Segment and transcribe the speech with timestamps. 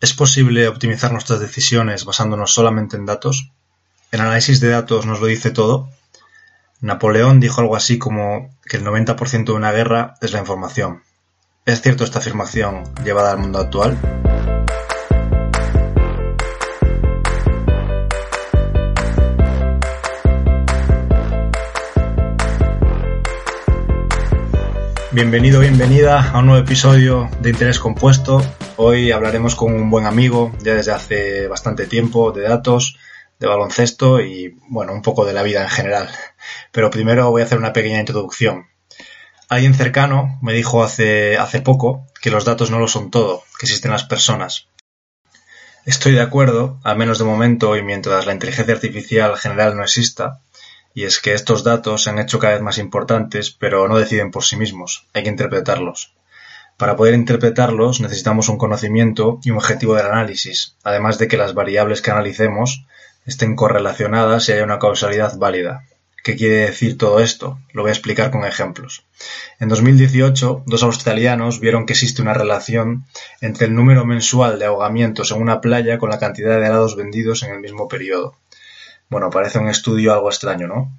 [0.00, 3.50] ¿Es posible optimizar nuestras decisiones basándonos solamente en datos?
[4.12, 5.88] ¿El análisis de datos nos lo dice todo?
[6.80, 11.02] Napoleón dijo algo así como que el 90% de una guerra es la información.
[11.66, 13.98] ¿Es cierto esta afirmación llevada al mundo actual?
[25.10, 28.42] Bienvenido, bienvenida a un nuevo episodio de Interés Compuesto.
[28.76, 32.98] Hoy hablaremos con un buen amigo ya desde hace bastante tiempo de datos,
[33.38, 36.10] de baloncesto y bueno, un poco de la vida en general.
[36.72, 38.66] Pero primero voy a hacer una pequeña introducción.
[39.48, 43.64] Alguien cercano me dijo hace, hace poco que los datos no lo son todo, que
[43.64, 44.68] existen las personas.
[45.86, 50.42] Estoy de acuerdo, al menos de momento y mientras la inteligencia artificial general no exista,
[50.98, 54.32] y es que estos datos se han hecho cada vez más importantes, pero no deciden
[54.32, 56.12] por sí mismos, hay que interpretarlos.
[56.76, 61.54] Para poder interpretarlos necesitamos un conocimiento y un objetivo del análisis, además de que las
[61.54, 62.84] variables que analicemos
[63.26, 65.84] estén correlacionadas y haya una causalidad válida.
[66.24, 67.60] ¿Qué quiere decir todo esto?
[67.72, 69.04] Lo voy a explicar con ejemplos.
[69.60, 73.04] En 2018, dos australianos vieron que existe una relación
[73.40, 77.44] entre el número mensual de ahogamientos en una playa con la cantidad de helados vendidos
[77.44, 78.34] en el mismo periodo.
[79.10, 80.98] Bueno, parece un estudio algo extraño, ¿no?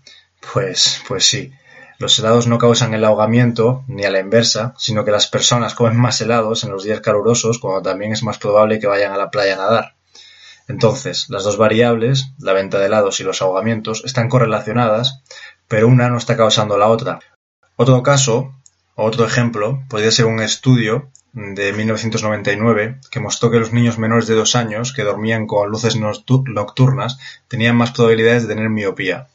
[0.53, 1.51] Pues, pues sí.
[1.99, 5.97] Los helados no causan el ahogamiento, ni a la inversa, sino que las personas comen
[5.97, 9.29] más helados en los días calurosos cuando también es más probable que vayan a la
[9.29, 9.95] playa a nadar.
[10.69, 15.23] Entonces, las dos variables, la venta de helados y los ahogamientos, están correlacionadas,
[15.67, 17.19] pero una no está causando la otra.
[17.75, 18.53] Otro caso,
[18.95, 24.35] otro ejemplo, podría ser un estudio de 1999 que mostró que los niños menores de
[24.35, 29.27] dos años que dormían con luces nocturnas tenían más probabilidades de tener miopía.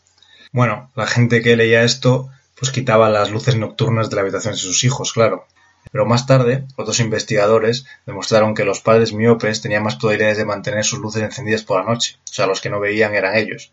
[0.53, 4.61] Bueno, la gente que leía esto pues quitaba las luces nocturnas de la habitación de
[4.61, 5.47] sus hijos, claro.
[5.91, 10.85] Pero más tarde, otros investigadores demostraron que los padres miopes tenían más probabilidades de mantener
[10.85, 13.73] sus luces encendidas por la noche, o sea, los que no veían eran ellos.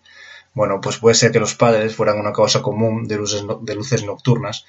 [0.53, 4.03] Bueno, pues puede ser que los padres fueran una causa común de luces, de luces
[4.03, 4.65] nocturnas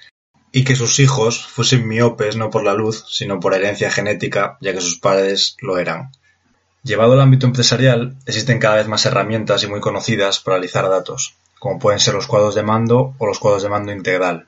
[0.53, 4.73] y que sus hijos fuesen miopes no por la luz, sino por herencia genética, ya
[4.73, 6.13] que sus padres lo eran.
[6.83, 11.35] Llevado al ámbito empresarial, existen cada vez más herramientas y muy conocidas para analizar datos,
[11.59, 14.47] como pueden ser los cuadros de mando o los cuadros de mando integral.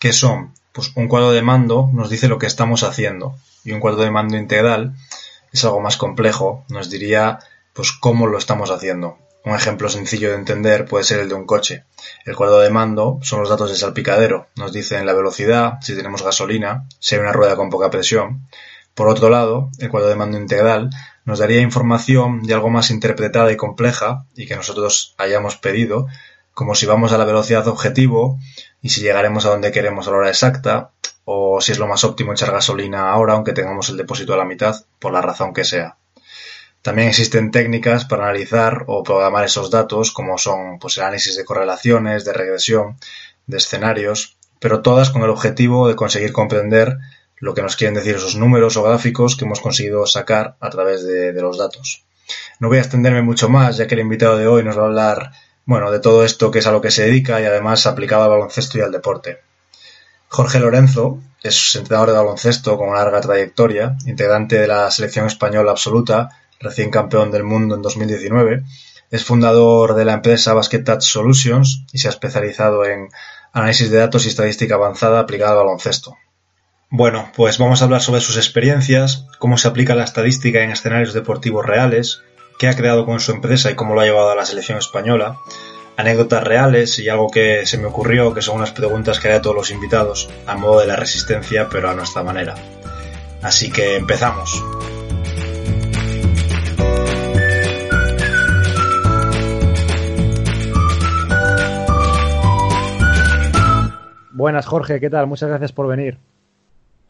[0.00, 0.52] ¿Qué son?
[0.72, 4.10] Pues un cuadro de mando nos dice lo que estamos haciendo y un cuadro de
[4.10, 4.94] mando integral
[5.52, 7.38] es algo más complejo, nos diría
[7.72, 9.18] pues cómo lo estamos haciendo.
[9.46, 11.84] Un ejemplo sencillo de entender puede ser el de un coche.
[12.24, 16.24] El cuadro de mando son los datos de salpicadero, nos dicen la velocidad, si tenemos
[16.24, 18.48] gasolina, si hay una rueda con poca presión.
[18.96, 20.90] Por otro lado, el cuadro de mando integral
[21.24, 26.08] nos daría información de algo más interpretada y compleja y que nosotros hayamos pedido,
[26.52, 28.40] como si vamos a la velocidad objetivo
[28.82, 30.90] y si llegaremos a donde queremos a la hora exacta,
[31.24, 34.44] o si es lo más óptimo echar gasolina ahora aunque tengamos el depósito a la
[34.44, 35.98] mitad, por la razón que sea.
[36.86, 41.44] También existen técnicas para analizar o programar esos datos, como son pues, el análisis de
[41.44, 42.96] correlaciones, de regresión,
[43.48, 46.98] de escenarios, pero todas con el objetivo de conseguir comprender
[47.38, 51.04] lo que nos quieren decir esos números o gráficos que hemos conseguido sacar a través
[51.04, 52.04] de, de los datos.
[52.60, 54.86] No voy a extenderme mucho más, ya que el invitado de hoy nos va a
[54.86, 55.32] hablar
[55.64, 58.30] bueno, de todo esto que es a lo que se dedica y además aplicado al
[58.30, 59.40] baloncesto y al deporte.
[60.28, 65.72] Jorge Lorenzo es entrenador de baloncesto con una larga trayectoria, integrante de la selección española
[65.72, 66.30] absoluta,
[66.60, 68.62] recién campeón del mundo en 2019.
[69.10, 73.08] Es fundador de la empresa Basket Touch Solutions y se ha especializado en
[73.52, 76.16] análisis de datos y estadística avanzada aplicada al baloncesto.
[76.90, 81.14] Bueno, pues vamos a hablar sobre sus experiencias, cómo se aplica la estadística en escenarios
[81.14, 82.22] deportivos reales,
[82.58, 85.36] qué ha creado con su empresa y cómo lo ha llevado a la selección española,
[85.96, 89.42] anécdotas reales y algo que se me ocurrió, que son unas preguntas que haré a
[89.42, 92.54] todos los invitados, a modo de la resistencia, pero a nuestra manera.
[93.42, 94.62] Así que empezamos.
[104.36, 105.26] Buenas, Jorge, ¿qué tal?
[105.26, 106.18] Muchas gracias por venir.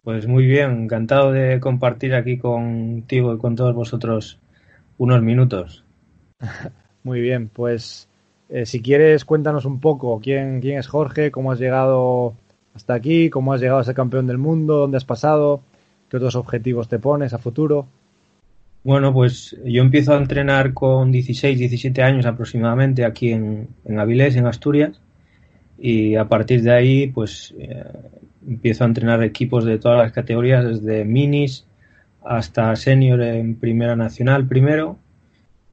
[0.05, 4.39] Pues muy bien, encantado de compartir aquí contigo y con todos vosotros
[4.97, 5.83] unos minutos.
[7.03, 8.09] Muy bien, pues
[8.49, 12.35] eh, si quieres cuéntanos un poco quién, quién es Jorge, cómo has llegado
[12.75, 15.63] hasta aquí, cómo has llegado a ser campeón del mundo, dónde has pasado,
[16.09, 17.89] qué otros objetivos te pones a futuro.
[18.85, 24.37] Bueno, pues yo empiezo a entrenar con 16, 17 años aproximadamente aquí en, en Avilés,
[24.37, 25.01] en Asturias,
[25.79, 27.85] y a partir de ahí, pues eh,
[28.47, 31.67] empiezo a entrenar equipos de todas las categorías, desde minis
[32.25, 34.99] hasta senior en Primera Nacional primero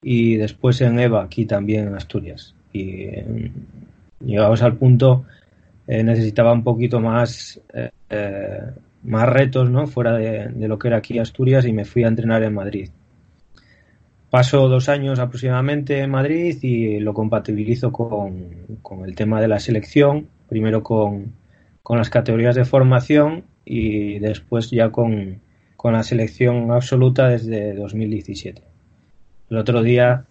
[0.02, 2.54] y después en EVA, aquí también en Asturias.
[2.72, 3.52] Y eh,
[4.24, 5.26] llegados al punto,
[5.88, 7.60] eh, necesitaba un poquito más
[9.04, 9.88] más retos, ¿no?
[9.88, 12.90] Fuera de, lo que era aquí Asturias y me fui a entrenar en Madrid.
[14.34, 19.60] Paso dos años aproximadamente en Madrid y lo compatibilizo con, con el tema de la
[19.60, 21.34] selección, primero con,
[21.84, 25.40] con, las categorías de formación y después ya con,
[25.78, 28.64] con, la selección absoluta desde 2017.
[29.52, 30.26] El otro día,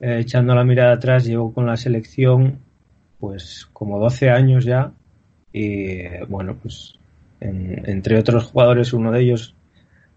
[0.00, 2.60] eh, echando la mirada atrás, llevo con la selección
[3.20, 4.92] pues como 12 años ya
[5.52, 6.94] y bueno, pues
[7.40, 9.54] en, entre otros jugadores, uno de ellos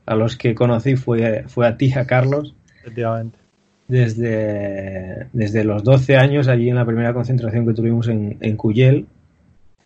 [0.06, 2.56] a los que conocí fue, fue a ti, Carlos,
[2.86, 3.40] Efectivamente.
[3.88, 9.08] Desde, desde los 12 años, allí en la primera concentración que tuvimos en, en Cuyel.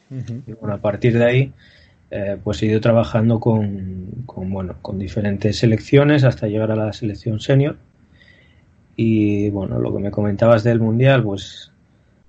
[0.09, 0.41] Uh -huh.
[0.47, 1.53] Y bueno, a partir de ahí,
[2.11, 6.91] eh, pues he ido trabajando con, con, bueno, con diferentes selecciones hasta llegar a la
[6.91, 7.77] selección senior.
[8.97, 11.71] Y bueno, lo que me comentabas del Mundial, pues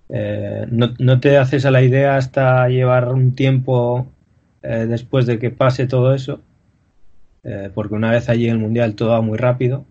[0.08, 4.06] eh, no, no, te haces a la idea hasta llevar un tiempo
[4.62, 6.43] eh, después de que pase todo eso,
[7.43, 9.84] eh, porque una vez allí en el Mundial todo va muy rápido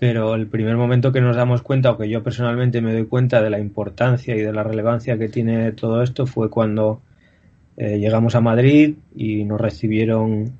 [0.00, 3.42] pero el primer momento que nos damos cuenta, o que yo personalmente me doy cuenta
[3.42, 7.02] de la importancia y de la relevancia que tiene todo esto, fue cuando
[7.76, 10.52] eh, llegamos a Madrid y nos recibieron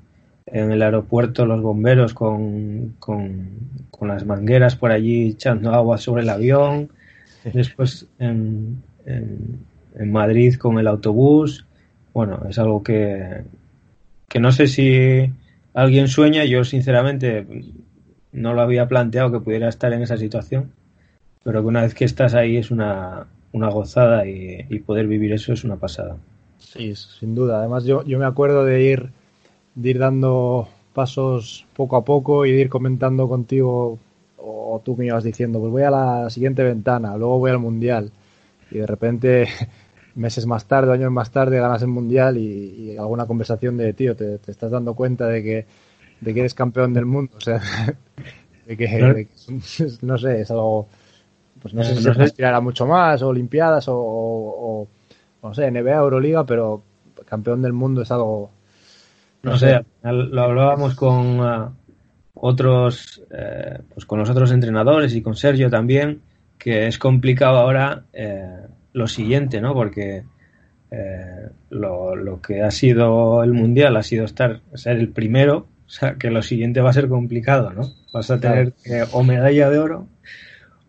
[0.45, 3.49] en el aeropuerto los bomberos con, con,
[3.89, 6.89] con las mangueras por allí echando agua sobre el avión.
[7.43, 9.57] Después en, en,
[9.95, 11.65] en, Madrid con el autobús.
[12.13, 13.41] Bueno, es algo que,
[14.29, 15.31] que no sé si
[15.73, 16.45] alguien sueña.
[16.45, 17.47] Yo, sinceramente,
[18.31, 20.71] no lo había planteado que pudiera estar en esa situación,
[21.43, 25.53] pero que una vez que estás ahí es una, una gozada y, poder vivir eso
[25.53, 26.17] es una pasada.
[26.59, 27.59] Sí, sin duda.
[27.59, 29.09] Además, yo, yo me acuerdo de ir,
[29.75, 33.99] de ir dando pasos poco a poco y de ir comentando contigo
[34.37, 38.11] o tú me ibas diciendo, pues voy a la siguiente ventana, luego voy al mundial
[38.71, 39.47] y de repente
[40.15, 44.37] meses más tarde, años más tarde ganas el mundial y, alguna conversación de tío, te,
[44.39, 45.65] te estás dando cuenta de que
[46.21, 47.61] de que eres campeón del mundo, o sea,
[48.71, 50.87] de que, de que no sé, es algo,
[51.61, 54.81] pues no sé si no se aspirará mucho más, o Olimpiadas, o, o,
[55.41, 56.83] o, no sé, NBA, Euroliga, pero
[57.25, 58.51] campeón del mundo es algo...
[59.43, 61.71] No, no sé, lo hablábamos con uh,
[62.35, 66.21] otros, eh, pues con los otros entrenadores y con Sergio también,
[66.59, 69.73] que es complicado ahora eh, lo siguiente, ¿no?
[69.73, 70.23] Porque
[70.91, 75.93] eh, lo, lo, que ha sido el Mundial ha sido estar, ser el primero o
[75.93, 77.81] sea, que lo siguiente va a ser complicado, ¿no?
[78.13, 80.07] Vas a tener que, o medalla de oro,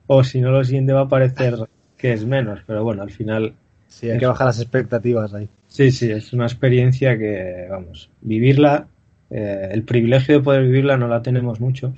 [0.07, 1.57] o si no, lo siguiente va a parecer
[1.97, 2.61] que es menos.
[2.69, 3.55] Pero bueno, al final.
[3.89, 5.49] Sí, hay es, que bajar las expectativas ahí.
[5.67, 8.87] Sí, sí, es una experiencia que, vamos, vivirla,
[9.29, 11.97] eh, el privilegio de poder vivirla no la tenemos muchos.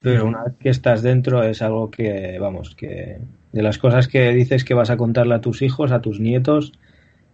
[0.00, 3.18] Pero una vez que estás dentro es algo que, vamos, que
[3.50, 6.72] de las cosas que dices que vas a contarle a tus hijos, a tus nietos,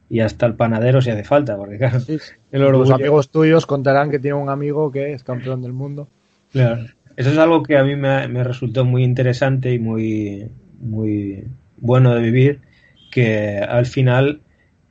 [0.08, 2.18] y hasta el panadero si hace falta, porque claro, sí,
[2.52, 2.90] el orgullo...
[2.90, 6.08] los amigos tuyos contarán que tiene un amigo que es campeón del mundo.
[6.52, 6.86] Claro.
[7.16, 10.48] Eso es algo que a mí me, me resultó muy interesante y muy,
[10.78, 11.44] muy
[11.78, 12.60] bueno de vivir,
[13.10, 14.40] que al final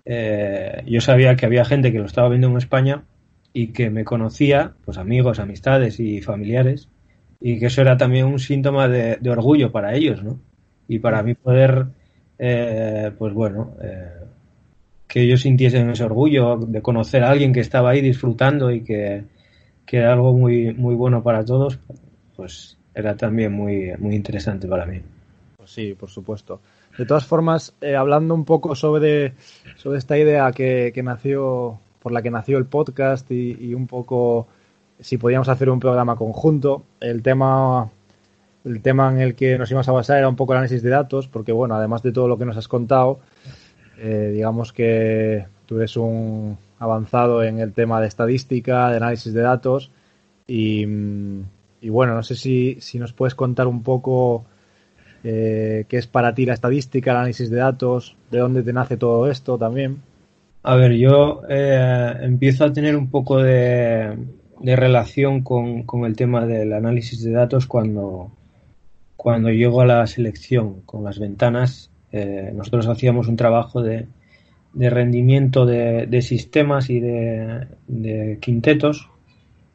[0.06, 3.04] eh, yo sabía que había gente que lo estaba viendo en España
[3.54, 6.90] y que me conocía, pues amigos, amistades y familiares,
[7.40, 10.40] y que eso era también un síntoma de, de orgullo para ellos, ¿no?
[10.88, 11.86] Y para mí poder,
[12.38, 14.10] eh, pues bueno, eh,
[15.08, 19.24] que ellos sintiesen ese orgullo de conocer a alguien que estaba ahí disfrutando y que,
[19.86, 21.80] que era algo muy, muy bueno para todos,
[22.36, 25.02] pues era también muy, muy interesante para mí.
[25.58, 26.62] Pues sí, por supuesto.
[26.98, 29.34] De todas formas, eh, hablando un poco sobre,
[29.76, 33.86] sobre esta idea que, que, nació, por la que nació el podcast y, y, un
[33.86, 34.48] poco
[35.00, 37.90] si podíamos hacer un programa conjunto, el tema,
[38.64, 40.90] el tema en el que nos íbamos a basar era un poco el análisis de
[40.90, 43.20] datos, porque bueno, además de todo lo que nos has contado,
[44.06, 49.42] eh, digamos que tú eres un avanzado en el tema de estadística, de análisis de
[49.42, 49.90] datos
[50.46, 54.46] y, bueno, no sé si, si, nos puedes contar un poco
[55.24, 58.96] eh, qué es para ti la estadística, el análisis de datos, de dónde te nace
[58.96, 60.04] todo esto también.
[60.62, 64.20] A ver, yo eh, empiezo a tener un poco de,
[64.60, 68.30] de relación con, con, el tema del análisis de datos cuando,
[69.16, 74.08] cuando llego a la selección con las ventanas eh, nosotros hacíamos un trabajo de,
[74.74, 79.10] rendimiento de, sistemas y de, quintetos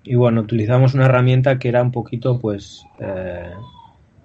[0.05, 3.51] y bueno, utilizamos una herramienta que era un poquito pues eh,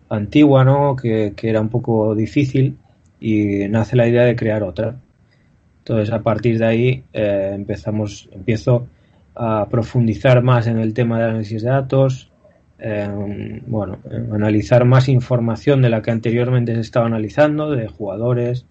[0.07, 0.95] antigua, ¿no?
[0.95, 2.77] Que, que, era un poco difícil
[3.19, 4.95] y nace la idea de crear otra.
[5.79, 8.87] Entonces a partir de ahí eh, empezamos, empiezo
[9.35, 12.31] a profundizar más en el tema de análisis de datos,
[12.79, 13.99] eh, bueno,
[14.33, 18.65] analizar más información de la que anteriormente se estaba analizando, de jugadores,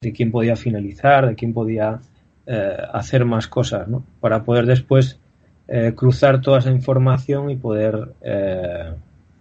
[0.00, 2.00] de quién podía finalizar, de quién podía
[2.46, 4.04] eh, hacer más cosas, ¿no?
[4.20, 5.18] Para poder después
[5.66, 8.92] eh, cruzar toda esa información y poder, eh,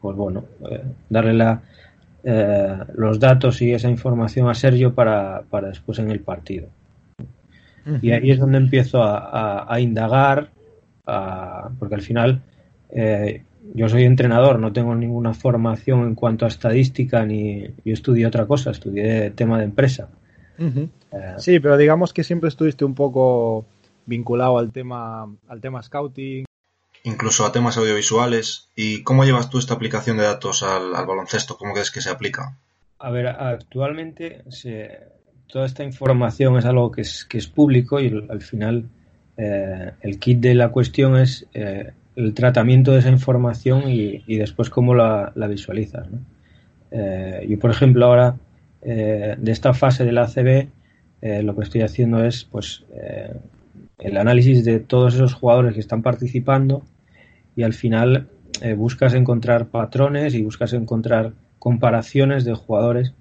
[0.02, 0.46] pues bueno,
[1.10, 1.62] darle la,
[2.96, 6.68] los datos y esa información a Sergio para, para después en el partido.
[8.02, 10.50] Y ahí es donde empiezo a, a, indagar,
[11.06, 12.42] a, porque al final
[13.74, 18.46] yo soy entrenador, no tengo ninguna formación en cuanto a estadística ni yo estudié otra
[18.46, 20.10] cosa, estudié tema de empresa.
[20.58, 20.90] Uh -huh.
[21.12, 23.66] eh, sí, pero digamos que siempre estuviste un poco
[24.06, 26.46] vinculado al tema al tema scouting,
[27.04, 28.70] incluso a temas audiovisuales.
[28.76, 31.58] ¿Y cómo llevas tú esta aplicación de datos al, al baloncesto?
[31.58, 32.58] ¿Cómo crees que se aplica?
[33.00, 35.00] A ver, actualmente se,
[35.48, 38.90] toda esta información es algo que es, que es público y al final
[39.38, 44.38] eh, el kit de la cuestión es eh, el tratamiento de esa información y, y
[44.38, 46.08] después cómo la, visualizas.
[46.92, 48.38] Eh, yo, por ejemplo, ahora
[48.82, 50.68] eh, de esta fase del ACB,
[51.22, 52.84] eh, lo que estoy haciendo es pues
[53.98, 56.84] el análisis de todos esos jugadores que están participando
[57.56, 58.28] y al final
[58.78, 63.14] buscas encontrar patrones y buscas encontrar comparaciones de jugadores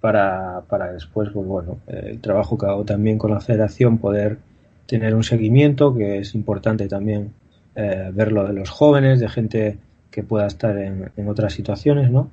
[0.00, 4.38] para, para después, pues bueno, el trabajo que hago también con la federación, poder
[4.86, 7.32] tener un seguimiento, que es importante también
[7.82, 9.78] eh, ver lo de los jóvenes, de gente
[10.10, 12.30] que pueda estar en, otras situaciones, ¿no?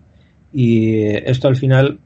[0.51, 1.99] Y esto al final,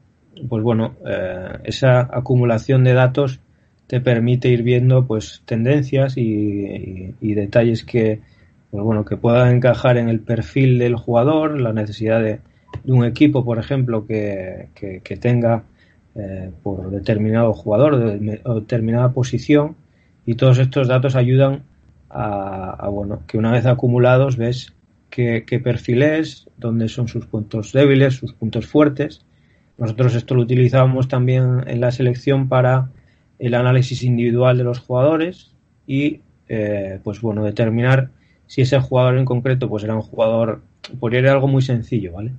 [0.48, 3.40] pues bueno, eh, esa acumulación de datos
[3.88, 8.20] te permite ir viendo pues tendencias y, detalles que
[8.70, 12.38] pues bueno que puedan encajar en el perfil del jugador, la necesidad de,
[12.84, 15.64] de un equipo, por ejemplo, que, que, tenga
[16.14, 17.94] eh, por determinado jugador
[18.44, 19.74] o determinada posición
[20.26, 21.64] y todos estos datos ayudan
[22.12, 24.74] a, a bueno que una vez acumulados ves
[25.12, 29.24] qué, perfil es, dónde son sus puntos débiles, sus puntos fuertes.
[29.76, 32.90] Nosotros esto lo utilizábamos también en la selección para
[33.38, 35.52] el análisis individual de los jugadores
[35.86, 38.10] y eh, pues bueno determinar
[38.46, 40.62] si ese jugador en concreto pues era un jugador
[40.98, 42.32] podría ser algo muy sencillo, ¿vale?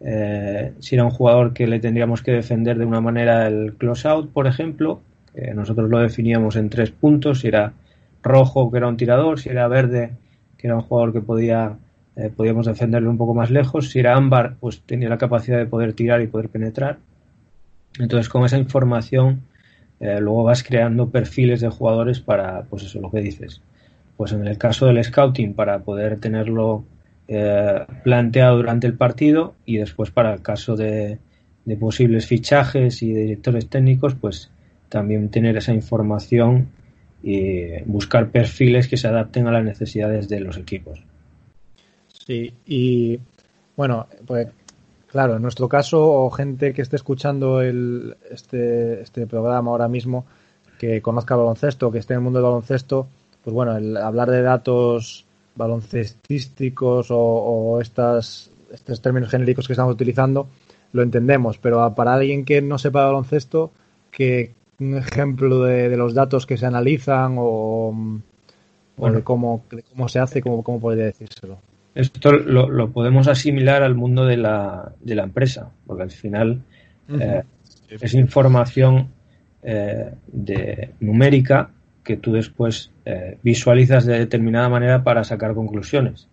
[0.00, 4.08] Eh, si era un jugador que le tendríamos que defender de una manera el close
[4.08, 5.00] out, por ejemplo,
[5.34, 7.74] eh, nosotros lo definíamos en tres puntos, era
[8.22, 10.12] rojo que era un tirador, si era verde
[10.56, 11.78] que era un jugador que podía
[12.16, 15.66] eh, podíamos defenderle un poco más lejos, si era ámbar pues tenía la capacidad de
[15.66, 16.98] poder tirar y poder penetrar.
[17.98, 19.42] Entonces con esa información
[20.00, 23.62] eh, luego vas creando perfiles de jugadores para pues eso lo que dices.
[24.16, 26.84] Pues en el caso del scouting para poder tenerlo
[27.28, 31.18] eh, planteado durante el partido y después para el caso de,
[31.78, 34.50] posibles fichajes y de directores técnicos, pues
[34.88, 36.66] también tener esa información
[37.22, 41.02] y buscar perfiles que se adapten a las necesidades de los equipos.
[42.08, 43.18] Sí, y
[43.76, 44.48] bueno, pues
[45.06, 50.26] claro, en nuestro caso, o gente que esté escuchando el, este, este programa ahora mismo,
[50.78, 53.08] que conozca baloncesto, que esté en el mundo del baloncesto,
[53.42, 59.94] pues bueno, el hablar de datos baloncestísticos o, o estas, estos términos genéricos que estamos
[59.94, 60.48] utilizando,
[60.92, 63.72] lo entendemos, pero para alguien que no sepa baloncesto,
[64.10, 67.92] que un ejemplo de, de los datos que se analizan o,
[68.96, 69.14] bueno.
[69.14, 71.58] o de, cómo, de cómo se hace, cómo, cómo podría decírselo.
[71.94, 76.62] Esto lo, lo, podemos asimilar al mundo de la, de la empresa, porque al final
[77.08, 77.40] uh -huh.
[77.40, 77.44] eh,
[78.00, 79.08] es información
[79.62, 81.70] eh, de numérica
[82.02, 86.28] que tú después eh, visualizas de determinada manera para sacar conclusiones.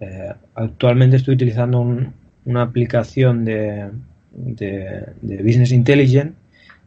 [0.00, 2.14] Eh, actualmente estoy utilizando un,
[2.46, 3.90] una aplicación de,
[4.32, 6.32] de, de, Business Intelligence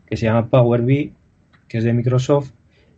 [0.07, 1.13] que se llama Power BI,
[1.67, 2.51] que es de Microsoft,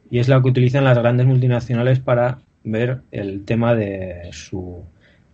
[0.10, 4.84] y es la que utilizan las grandes multinacionales para ver el tema de su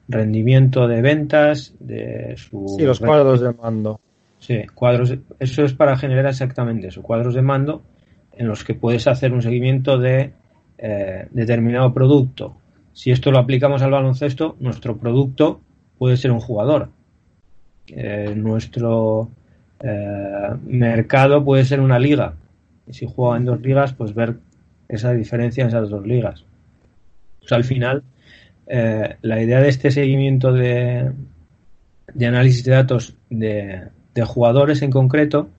[0.08, 2.76] rendimiento de ventas, de su...
[2.78, 4.00] Sí, los cuadros de mando.
[4.40, 7.84] Sí, cuadros, eso es para generar exactamente eso, cuadros de mando
[8.34, 10.34] en los que puedes hacer un seguimiento de
[10.78, 12.58] eh, determinado producto.
[12.94, 15.62] Si esto lo aplicamos al baloncesto, nuestro producto
[15.98, 16.90] puede ser un jugador.
[17.88, 19.30] Eh, nuestro
[19.80, 22.34] eh, mercado puede ser una liga.
[22.88, 24.36] Y si juega en dos ligas, pues ver
[24.88, 26.46] esa diferencia en esas dos ligas.
[27.50, 28.04] Al final,
[28.68, 31.12] eh, la idea de este seguimiento de,
[32.14, 35.50] de análisis de datos de, de, jugadores en concreto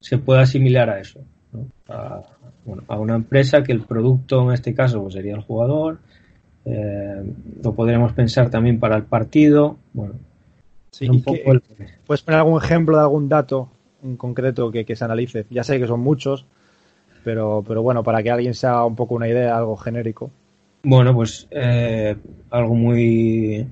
[0.00, 1.20] se puede asimilar a eso
[1.88, 2.22] a,
[2.64, 5.98] bueno, a, una empresa que el producto en este caso pues sería el jugador
[7.62, 9.78] lo podríamos pensar también para el partido.
[9.92, 10.14] Bueno,
[12.06, 13.70] ¿Puedes poner algún ejemplo de algún dato
[14.02, 15.46] en concreto que, se analice?
[15.50, 16.46] Ya sé que son muchos,
[17.24, 20.30] pero, pero bueno, para que alguien se haga un poco una idea, algo genérico.
[20.82, 21.48] Bueno, pues
[22.50, 23.66] algo muy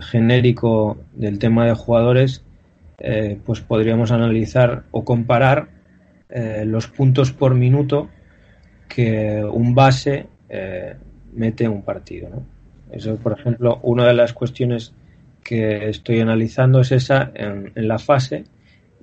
[0.00, 2.44] genérico del tema de jugadores
[3.00, 5.68] eh, pues podríamos analizar o comparar
[6.30, 8.08] eh, los puntos por minuto
[8.88, 10.96] que un base eh,
[11.32, 12.28] mete en un partido.
[12.28, 12.42] ¿no?
[12.90, 14.94] Eso, por ejemplo, una de las cuestiones
[15.48, 18.44] que estoy analizando es esa en, la fase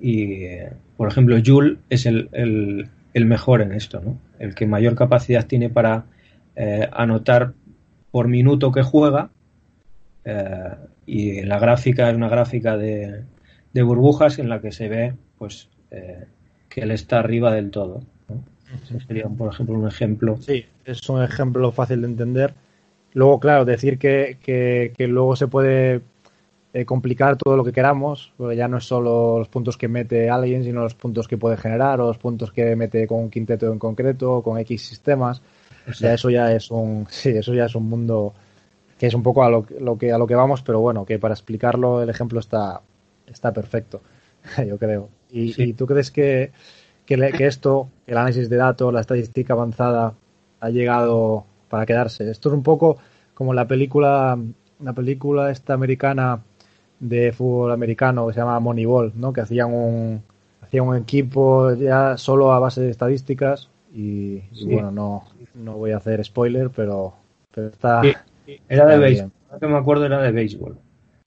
[0.00, 0.44] y,
[0.96, 4.18] por ejemplo, Jules es el, el, mejor en esto, ¿no?
[4.38, 6.04] el que mayor capacidad tiene para
[6.92, 7.54] anotar
[8.10, 9.30] por minuto que juega
[11.06, 13.24] y la gráfica es una gráfica de,
[13.72, 16.24] de burbujas en la que se ve pues eh,
[16.68, 18.00] que él está arriba del todo.
[19.06, 20.38] sería, por ejemplo, un ejemplo.
[20.38, 22.54] Sí, es un ejemplo fácil de entender.
[23.12, 26.00] Luego, claro, decir que, que, luego se puede
[26.76, 30.28] eh, complicar todo lo que queramos, porque ya no es solo los puntos que mete
[30.28, 33.72] alguien, sino los puntos que puede generar o los puntos que mete con un quinteto
[33.72, 35.40] en concreto, con X sistemas.
[35.88, 38.34] O sea, eso ya es un, sí, eso ya es un mundo
[38.98, 41.18] que es un poco a lo, lo, que a lo que vamos, pero bueno, que
[41.18, 42.82] para explicarlo el ejemplo está
[43.26, 44.02] está perfecto,
[44.68, 45.08] yo creo.
[45.30, 46.52] ¿Y, tú crees que,
[47.06, 50.12] que, esto, el análisis de datos, la estadística avanzada,
[50.60, 52.30] ha llegado para quedarse?
[52.30, 52.98] Esto es un poco
[53.32, 54.38] como la película,
[54.80, 56.42] la película esta americana
[57.00, 59.32] de fútbol americano que se llama Moneyball, ¿no?
[59.32, 60.22] Que hacían un,
[60.62, 65.24] hacían un equipo ya solo a base de estadísticas y, bueno, no,
[65.54, 67.14] no voy a hacer spoiler, pero,
[67.54, 68.02] pero está...
[68.68, 70.78] Era de béisbol, no que me acuerdo era de béisbol.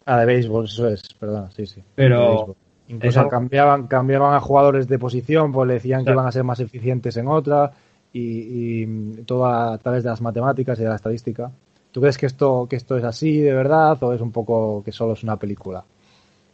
[0.06, 1.84] Ah, de béisbol, eso es, perdón, sí, sí.
[1.96, 2.56] Pero
[2.88, 6.60] incluso cambiaban, cambiaban a jugadores de posición, pues le decían que iban a ser más
[6.60, 7.72] eficientes en otra
[8.14, 8.86] y,
[9.24, 11.52] todo a través de las matemáticas y de la estadística.
[11.92, 14.92] ¿Tú crees que esto, que esto es así de verdad o es un poco que
[14.92, 15.84] solo es una película?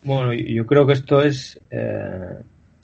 [0.04, 2.38] Bueno, yo creo que esto es eh,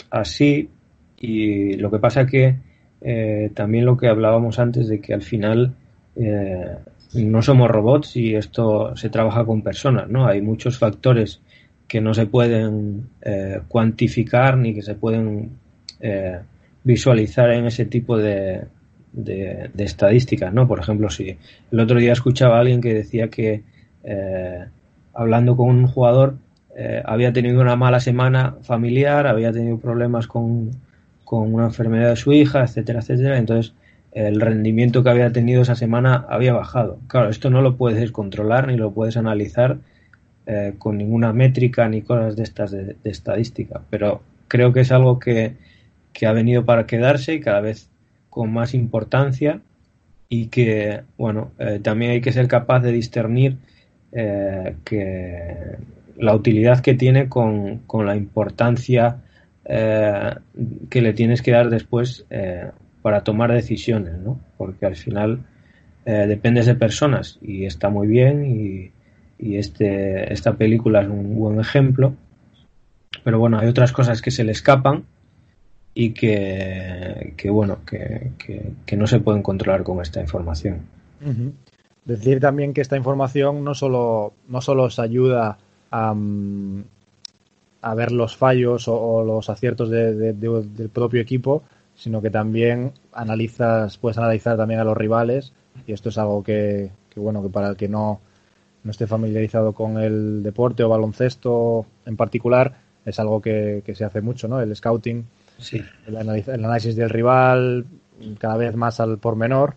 [0.09, 0.69] así
[1.17, 2.55] y lo que pasa que
[2.99, 5.73] eh, también lo que hablábamos antes de que al final
[6.15, 6.77] eh,
[7.13, 10.25] no somos robots y esto se trabaja con personas, ¿no?
[10.25, 11.41] Hay muchos factores
[11.87, 13.09] que no se pueden
[13.67, 15.57] cuantificar ni que se pueden
[16.83, 18.61] visualizar en ese tipo de,
[19.13, 20.67] de, estadísticas, ¿no?
[20.67, 21.37] Por ejemplo, si
[21.71, 23.63] el otro día escuchaba a alguien que decía que
[24.03, 24.65] eh,
[25.13, 26.35] hablando con un jugador
[27.05, 30.71] había tenido una mala semana familiar, había tenido problemas con,
[31.23, 33.37] con una enfermedad de su hija, etcétera, etcétera.
[33.37, 33.73] Entonces,
[34.11, 36.99] el rendimiento que había tenido esa semana había bajado.
[37.07, 39.77] Claro, esto no lo puedes controlar ni lo puedes analizar
[40.45, 45.19] eh, con ninguna métrica ni cosas de estas de, estadística, pero creo que es algo
[45.19, 45.55] que,
[46.25, 47.89] ha venido para quedarse y cada vez
[48.31, 49.61] con más importancia
[50.27, 53.57] y que, bueno, eh, también hay que ser capaz de discernir
[54.11, 55.77] eh, que
[56.17, 59.17] la utilidad que tiene con, con la importancia
[59.63, 62.25] que le tienes que dar después
[63.01, 64.39] para tomar decisiones, ¿no?
[64.57, 65.39] Porque al final
[66.05, 68.91] eh, dependes de personas y está muy bien y,
[69.39, 72.13] este, esta película es un buen ejemplo.
[73.23, 75.03] Pero bueno, hay otras cosas que se le escapan
[75.93, 78.31] y que, bueno, que,
[78.85, 80.81] que, no se pueden controlar con esta información.
[82.05, 85.57] Decir también que esta información no solo, no solo os ayuda
[85.91, 86.83] a, mm,
[87.81, 91.63] a ver los fallos o, los aciertos del propio equipo,
[91.95, 95.53] sino que también analizas, puedes analizar también a los rivales
[95.87, 98.21] y esto es algo que, bueno, que para el que no,
[98.83, 102.75] no esté familiarizado con el deporte o baloncesto en particular,
[103.05, 104.61] es algo que, se hace mucho, ¿no?
[104.61, 105.25] El scouting,
[105.61, 105.81] sí.
[106.07, 107.85] el, análisis del rival,
[108.37, 109.75] cada vez más al por menor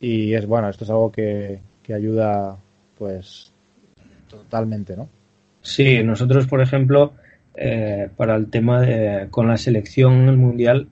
[0.00, 2.56] y es bueno, esto es algo que, que ayuda
[2.96, 3.52] pues
[4.28, 5.08] totalmente, ¿no?
[5.60, 7.12] Sí, nosotros, por ejemplo,
[7.54, 10.88] eh, para el tema de con la selección en el mundial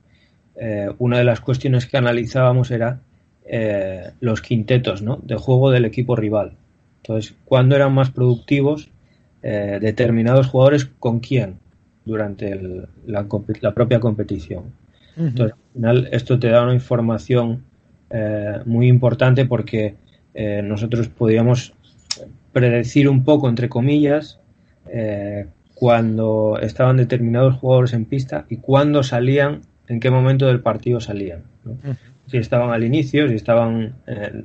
[0.57, 3.01] eh, una de las cuestiones que analizábamos era
[3.45, 5.21] eh, los quintetos ¿no?
[5.23, 6.57] de juego del equipo rival.
[6.99, 8.91] Entonces, ¿cuándo eran más productivos
[9.43, 11.61] determinados jugadores con quién
[12.07, 12.59] durante
[13.07, 13.27] la,
[13.75, 14.65] propia competición?
[15.19, 17.65] Entonces, al final, esto te da una información
[18.65, 19.97] muy importante porque
[20.63, 21.75] nosotros podíamos
[22.53, 24.39] predecir un poco, entre comillas,
[25.75, 31.43] cuando estaban determinados jugadores en pista y cuándo salían en qué momento del partido salían.
[32.29, 34.45] Si estaban al inicio, si estaban eh,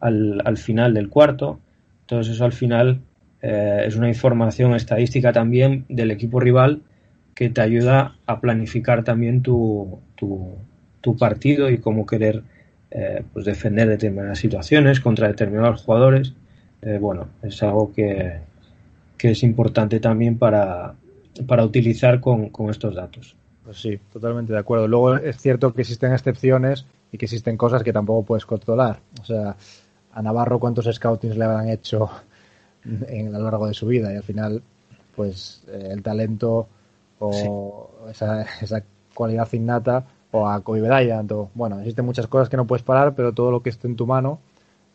[0.00, 1.58] al, final del cuarto.
[2.02, 3.00] Entonces eso al final
[3.42, 6.82] eh, es una información estadística también del equipo rival
[7.36, 12.42] que te ayuda a planificar también tu, tu, partido y cómo querer
[12.90, 16.32] eh, pues defender determinadas situaciones contra determinados jugadores.
[16.82, 18.38] Eh, bueno, es algo que,
[19.16, 20.94] que, es importante también para,
[21.46, 23.36] para utilizar con, con estos datos.
[23.62, 24.88] Pues sí, totalmente de acuerdo.
[24.88, 28.98] Luego es cierto que existen excepciones y que existen cosas que tampoco puedes controlar.
[29.20, 29.54] O sea,
[30.12, 32.10] a Navarro cuántos scoutings le habrán hecho
[32.84, 34.62] en, a lo largo de su vida y al final,
[35.14, 36.68] pues eh, el talento
[37.18, 38.82] o esa, esa,
[39.14, 43.14] cualidad innata o a Kobe Bryant o bueno, existen muchas cosas que no puedes parar,
[43.14, 44.40] pero todo lo que esté en tu mano,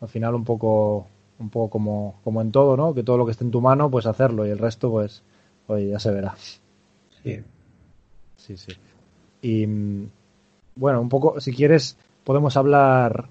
[0.00, 1.06] al final un poco
[1.38, 2.94] un poco como, como en todo, ¿no?
[2.94, 5.22] Que todo lo que esté en tu mano, pues hacerlo y el resto, pues,
[5.66, 6.36] oye, ya se verá.
[7.22, 7.42] Sí.
[8.36, 8.72] Sí, sí.
[9.42, 9.66] Y
[10.76, 13.28] bueno, un poco, si quieres, podemos hablar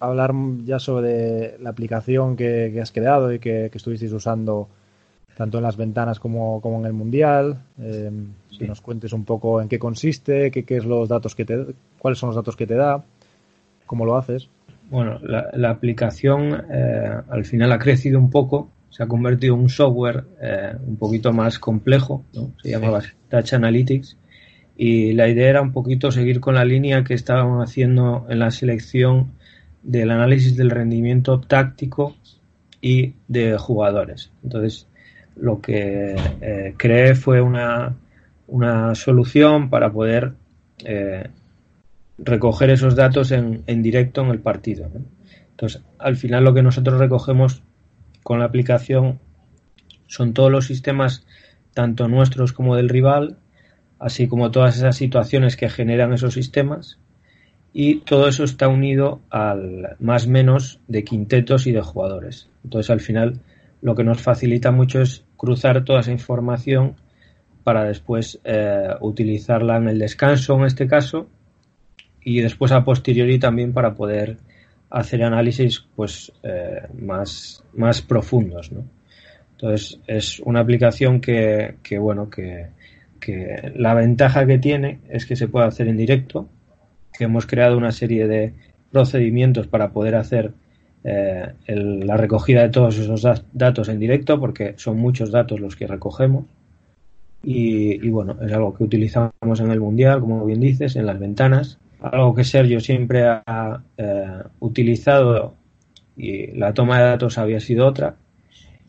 [0.00, 4.68] hablar ya sobre la aplicación que, que has creado y que, que, estuvisteis usando
[5.36, 7.58] tanto en las ventanas como, como en el mundial.
[7.78, 8.10] Eh,
[8.50, 8.58] sí.
[8.58, 11.66] Que nos cuentes un poco en qué consiste, qué, qué es los datos que te,
[11.98, 13.04] cuáles son los datos que te da,
[13.86, 14.48] cómo lo haces.
[14.90, 19.62] Bueno, la, la aplicación eh, al final ha crecido un poco, se ha convertido en
[19.62, 22.52] un software eh, un poquito más complejo, ¿no?
[22.62, 23.08] se llamaba sí.
[23.28, 24.16] Touch Analytics
[24.76, 28.50] y la idea era un poquito seguir con la línea que estábamos haciendo en la
[28.50, 29.32] selección
[29.82, 32.16] del análisis del rendimiento táctico
[32.80, 34.30] y de jugadores.
[34.42, 34.88] Entonces,
[35.36, 37.94] lo que eh, creé fue una,
[38.46, 40.32] una, solución para poder
[40.84, 41.28] eh,
[42.18, 44.88] recoger esos datos en, en, directo en el partido.
[45.50, 47.62] Entonces, al final lo que nosotros recogemos
[48.22, 49.18] con la aplicación
[50.06, 51.26] son todos los sistemas,
[51.72, 53.36] tanto nuestros como del rival,
[53.98, 56.98] así como todas esas situaciones que generan esos sistemas,
[57.72, 62.48] y todo eso está unido al más menos de quintetos y de jugadores.
[62.62, 63.40] Entonces, al final,
[63.84, 66.94] lo que nos facilita mucho es cruzar toda esa información
[67.64, 71.28] para después eh, utilizarla en el descanso, en este caso,
[72.22, 74.38] y después a posteriori también para poder
[74.88, 78.72] hacer análisis pues eh, más, más profundos.
[78.72, 78.86] ¿no?
[79.52, 82.68] Entonces, es una aplicación que, que bueno, que,
[83.20, 86.48] que la ventaja que tiene es que se puede hacer en directo,
[87.12, 88.54] que hemos creado una serie de
[88.90, 90.54] procedimientos para poder hacer
[91.04, 95.76] eh, el, la recogida de todos esos datos en directo, porque son muchos datos los
[95.76, 96.46] que recogemos.
[97.42, 101.18] Y, y, bueno, es algo que utilizamos en el Mundial, como bien dices, en las
[101.18, 101.78] ventanas.
[102.00, 105.54] Algo que Sergio siempre ha eh, utilizado
[106.16, 108.16] y la toma de datos había sido otra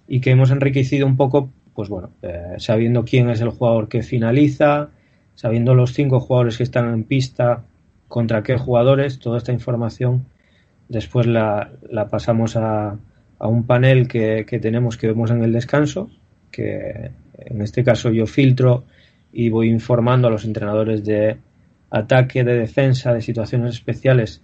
[0.08, 4.04] y que hemos enriquecido un poco, pues bueno, eh, sabiendo quién es el jugador que
[4.04, 4.90] finaliza,
[5.34, 7.64] sabiendo los cinco jugadores que están en pista
[8.08, 10.26] contra qué jugadores, toda esta información
[10.90, 12.98] después la, la pasamos a,
[13.40, 16.10] a, un panel que, que, tenemos que vemos en el descanso,
[16.52, 18.86] que en este caso yo filtro
[19.32, 21.38] y voy informando a los entrenadores de
[21.90, 24.42] ataque, de defensa, de situaciones especiales,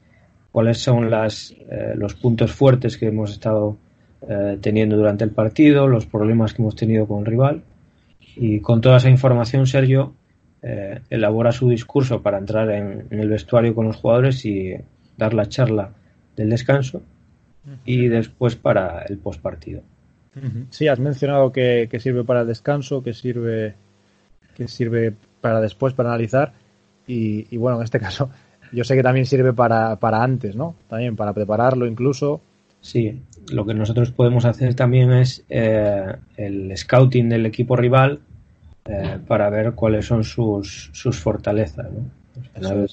[0.52, 3.78] cuáles son las, eh, los puntos fuertes que hemos estado
[4.28, 7.64] eh, teniendo durante el partido, los problemas que hemos tenido con el rival.
[8.36, 10.14] Y con toda esa información, Sergio
[10.62, 14.76] eh, elabora su discurso para entrar en, en, el vestuario con los jugadores y
[15.18, 15.92] dar la charla
[16.36, 17.02] del descanso
[17.86, 19.82] y después para el postpartido.
[20.70, 23.76] Sí, has mencionado que, que, sirve para el descanso, que sirve,
[24.56, 26.54] que sirve para después, para analizar.
[27.06, 28.30] Y, y, bueno, en este caso,
[28.72, 30.76] yo sé que también sirve para, para antes, ¿no?
[30.88, 32.42] También para prepararlo incluso.
[32.80, 38.22] Sí, lo que nosotros podemos hacer también es eh, el scouting del equipo rival
[38.86, 41.88] eh, para ver cuáles son sus, sus fortalezas.
[41.92, 42.86] ¿no?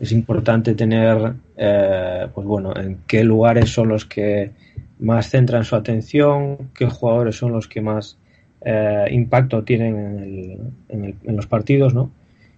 [0.00, 0.12] Es.
[0.12, 4.50] importante tener, eh, pues bueno, en qué lugares son los que
[4.98, 8.18] más centran su atención, qué jugadores son los que más
[8.62, 12.10] eh, impacto tienen en, el, en, el, en, los partidos, ¿no?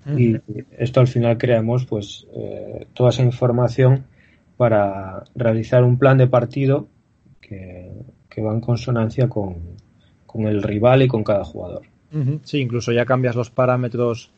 [0.06, 0.20] Uh -huh.
[0.20, 4.04] Y esto al final creamos, pues, eh, toda esa información
[4.56, 6.88] para realizar un plan de partido
[7.40, 7.92] que,
[8.28, 9.56] que va en consonancia con,
[10.26, 11.82] con el rival y con cada jugador.
[12.44, 14.31] Sí, incluso ya cambias los parámetros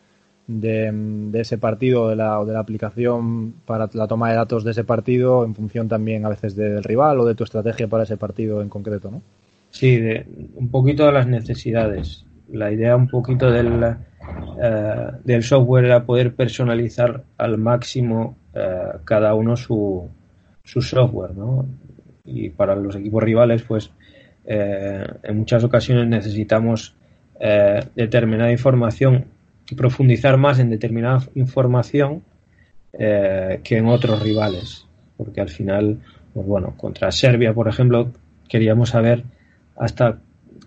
[0.47, 4.73] de, ese partido de la, o de la aplicación para la toma de datos de
[4.73, 8.17] ese partido en función también a veces del rival o de tu estrategia para ese
[8.17, 9.23] partido en concreto, ¿no?
[9.71, 12.25] Sí, de, un poquito de las necesidades.
[12.51, 19.35] La idea un poquito del, uh, del software era poder personalizar al máximo uh, cada
[19.35, 20.09] uno su,
[20.63, 21.67] su software, ¿no?
[22.25, 23.91] Y para los equipos rivales, pues
[24.47, 26.95] eh, en muchas ocasiones necesitamos
[27.41, 29.27] eh, determinada información
[29.77, 32.23] profundizar más en determinada información
[32.93, 34.87] eh, que en otros rivales.
[35.17, 36.01] Porque al final,
[36.33, 38.13] pues bueno, contra Serbia, por ejemplo,
[38.49, 39.25] queríamos saber
[39.77, 40.19] hasta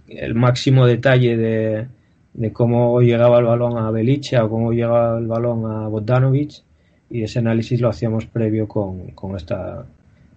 [0.07, 1.87] el máximo detalle de,
[2.33, 6.63] de cómo llegaba el balón a Belice o cómo llegaba el balón a Bogdanovic
[7.09, 9.85] y ese análisis lo hacíamos previo con, con esta,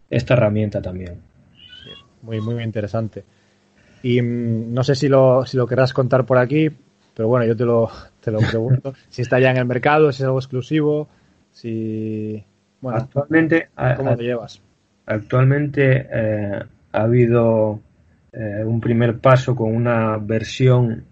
[0.08, 1.16] esta herramienta también.
[2.22, 3.24] muy, muy interesante.
[4.02, 6.70] Y mm, no sé si lo, si lo querrás contar por aquí,
[7.20, 8.94] pero bueno, yo te lo, te lo pregunto.
[9.10, 11.06] si está ya en el mercado, si es algo exclusivo,
[11.52, 12.42] si...
[12.80, 14.62] Bueno, actualmente, ¿cómo lo llevas?
[15.04, 17.78] Actualmente eh, ha habido
[18.32, 21.04] eh, un primer paso con una versión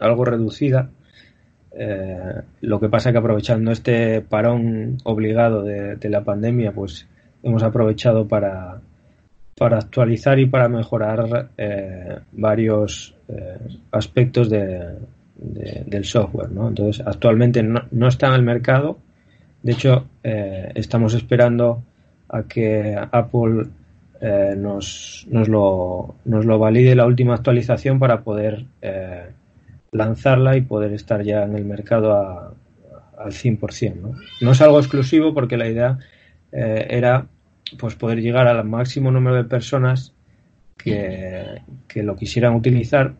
[0.00, 0.88] algo reducida.
[1.72, 7.06] Eh, lo que pasa que aprovechando este parón obligado de, la pandemia, pues
[7.42, 8.80] hemos aprovechado para,
[9.56, 13.58] para actualizar y para mejorar eh, varios eh,
[13.92, 14.96] aspectos de,
[15.36, 16.50] del software.
[16.50, 16.68] ¿no?
[16.68, 18.98] Entonces, actualmente no, está en el mercado.
[19.62, 21.82] De hecho, estamos esperando
[22.28, 23.66] a que Apple
[24.58, 28.66] nos, nos, lo, nos lo valide la última actualización para poder
[29.94, 32.54] lanzarla y poder estar ya en el mercado
[33.16, 33.94] al 100%.
[33.94, 34.14] ¿no?
[34.40, 35.98] no es algo exclusivo porque la idea
[36.52, 37.26] eh, era
[37.78, 40.14] pues poder llegar al máximo número de personas
[40.76, 41.62] que,
[41.96, 43.14] lo quisieran utilizar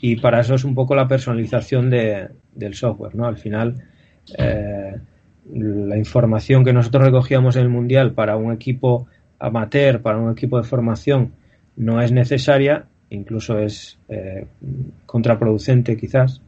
[0.00, 3.14] y para eso es un poco la personalización de, del software.
[3.14, 3.26] ¿no?
[3.26, 3.82] Al final,
[4.36, 4.96] eh,
[5.54, 9.06] la información que nosotros recogíamos en el Mundial para un equipo
[9.38, 11.32] amateur, para un equipo de formación,
[11.76, 14.46] no es necesaria incluso es eh,
[15.06, 16.42] contraproducente quizás.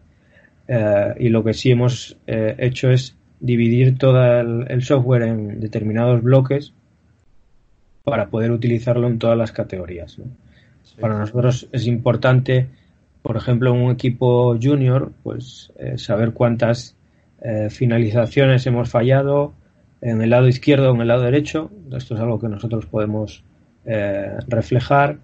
[0.66, 6.74] Eh, y lo que sí hemos hecho es dividir todo el, software en determinados bloques
[8.08, 10.18] para poder utilizarlo en todas las categorías.
[11.00, 12.66] Para nosotros es importante,
[13.22, 16.96] por ejemplo, en un equipo junior, pues saber cuántas
[17.70, 19.52] finalizaciones hemos fallado
[20.00, 21.70] en el lado izquierdo o en el lado derecho.
[21.92, 23.44] Esto es algo que nosotros podemos
[23.84, 25.18] reflejar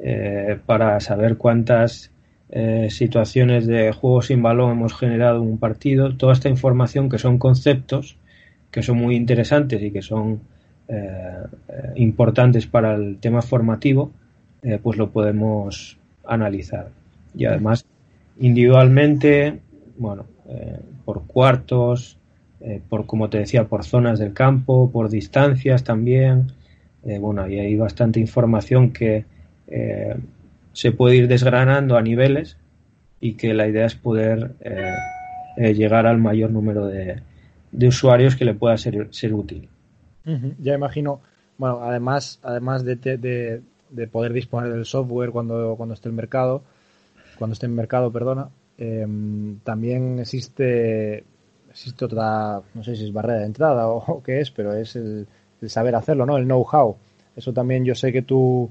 [0.00, 2.12] eh, para saber cuántas
[2.50, 6.16] eh, situaciones de juego sin balón hemos generado en un partido.
[6.16, 8.16] Toda esta información que son conceptos
[8.70, 10.38] que son muy interesantes y que son eh,
[11.96, 14.10] importantes para el tema formativo,
[14.82, 16.88] pues lo podemos analizar.
[17.34, 17.84] Y además,
[18.38, 19.60] individualmente,
[19.98, 20.24] bueno,
[21.04, 22.16] por cuartos,
[22.88, 26.52] por, como te decía, por zonas del campo, por distancias también.
[27.20, 29.26] bueno, y hay bastante información que,
[29.68, 30.16] eh,
[30.72, 32.56] se puede ir desgranando a niveles
[33.20, 34.94] y que la idea es poder eh,
[35.56, 37.20] eh, llegar al mayor número de,
[37.72, 39.68] usuarios que le pueda ser, ser útil.
[40.58, 41.20] Ya imagino,
[41.56, 46.62] bueno, además, además de, de, poder disponer del software cuando, cuando esté en mercado,
[47.38, 51.24] cuando esté en mercado, perdona, em, también existe,
[51.70, 55.26] existe otra, no sé si es barrera de entrada o, qué es, pero es el,
[55.62, 56.36] el saber hacerlo, ¿no?
[56.36, 56.96] El know-how.
[57.34, 58.70] Eso también yo sé que tú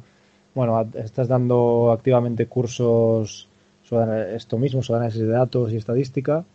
[0.58, 3.48] bueno, estás dando activamente cursos
[3.84, 6.46] sobre esto mismo, sobre análisis de datos y estadística,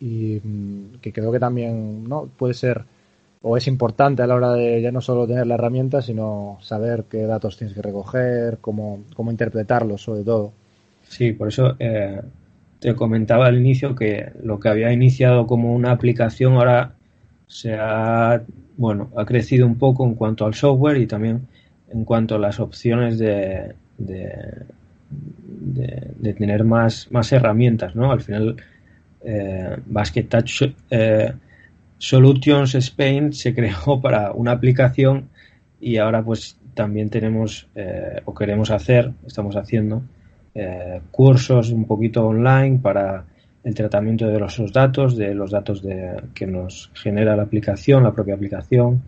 [0.00, 2.84] y mm, que creo que también no puede ser
[3.42, 7.04] o es importante a la hora de ya no solo tener la herramienta, sino saber
[7.10, 10.52] qué datos tienes que recoger, cómo, cómo interpretarlos sobre todo.
[11.02, 12.20] Sí, por eso eh,
[12.78, 16.94] te comentaba al inicio que lo que había iniciado como una aplicación ahora
[17.46, 18.42] se ha,
[18.76, 21.48] bueno, ha crecido un poco en cuanto al software y también
[21.90, 24.64] en cuanto a las opciones de, de,
[26.34, 28.10] tener más, más herramientas, ¿no?
[28.10, 28.56] Al final,
[29.22, 31.32] eh, Basket Touch eh,
[32.02, 35.28] Solutions Spain se creó para una aplicación
[35.80, 40.02] y ahora pues también tenemos eh, o queremos hacer, estamos haciendo
[41.10, 43.24] cursos un poquito online para
[43.64, 48.12] el tratamiento de los datos, de los datos de, que nos genera la aplicación, la
[48.12, 49.02] propia aplicación,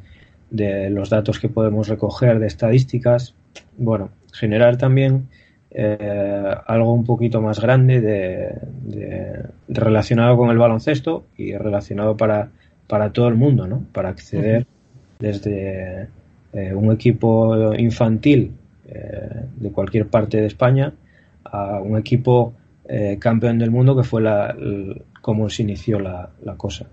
[0.51, 3.35] de los datos que podemos recoger de estadísticas.
[3.77, 5.29] Bueno, generar también
[5.71, 12.51] eh, algo un poquito más grande de, relacionado con el baloncesto y relacionado para,
[12.87, 13.85] para todo el mundo, ¿no?
[13.93, 14.67] Para acceder
[15.19, 16.09] desde
[16.53, 18.53] eh, un equipo infantil
[18.87, 20.93] eh, de cualquier parte de España
[21.45, 22.55] a un equipo
[23.19, 24.55] campeón del mundo que fue la,
[25.23, 26.85] como se inició la, la cosa.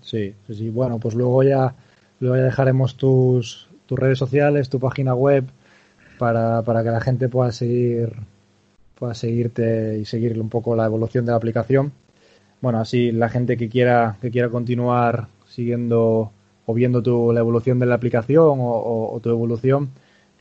[0.00, 1.74] Sí, sí, bueno, pues luego ya
[2.20, 5.44] Luego ya dejaremos tus, tus redes sociales, tu página web,
[6.18, 8.12] para, para que la gente pueda seguir
[8.98, 11.92] pueda seguirte y seguir un poco la evolución de la aplicación.
[12.66, 16.32] Bueno, así la gente que quiera que quiera continuar siguiendo
[16.64, 19.90] o viendo tu, la evolución de la aplicación o, tu evolución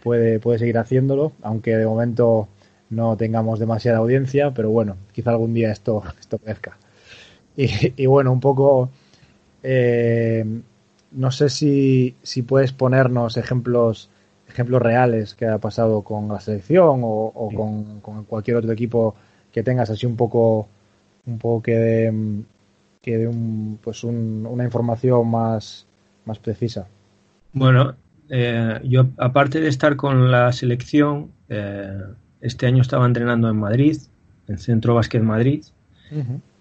[0.02, 2.48] puede, puede seguir haciéndolo, aunque de momento
[2.90, 6.80] no tengamos demasiada audiencia, pero bueno, quizá algún día esto, esto crezca.
[7.56, 8.90] Y, y bueno, un poco
[9.62, 10.44] eh,
[11.12, 14.10] no sé si, si puedes ponernos ejemplos
[14.50, 19.14] ejemplos reales que ha pasado con la selección o, con, cualquier otro equipo
[19.52, 20.70] que tengas así un poco
[21.26, 22.12] un poco que
[23.06, 25.86] que dé un, pues una información más,
[26.26, 26.88] más precisa.
[27.54, 27.94] Bueno,
[28.30, 32.02] eh, yo aparte de estar con la selección, eh,
[32.42, 33.96] este año estaba entrenando en Madrid,
[34.48, 35.64] en Centro Básquet Madrid,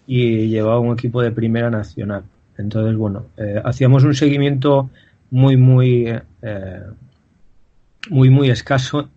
[0.07, 2.25] y llevaba un equipo de primera nacional.
[2.59, 4.91] Entonces, bueno, eh, hacíamos un seguimiento
[5.31, 6.13] muy, muy,
[8.11, 9.09] muy, muy escaso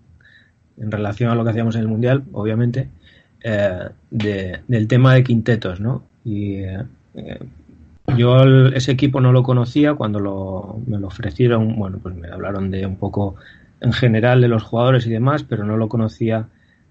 [0.77, 2.87] en relación a lo que hacíamos en el Mundial, obviamente,
[3.41, 6.03] del tema de quintetos, ¿no?
[6.25, 6.61] Y
[8.15, 12.85] yo ese equipo no lo conocía cuando me lo ofrecieron, bueno, pues me hablaron de
[12.85, 13.35] un poco
[13.81, 16.47] en general de los jugadores y demás, pero no lo conocía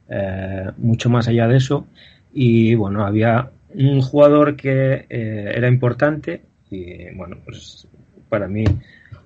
[0.09, 1.87] eh, mucho más allá de eso.
[2.33, 7.87] Y bueno, había un jugador que eh, era importante y bueno, pues
[8.29, 8.65] para mí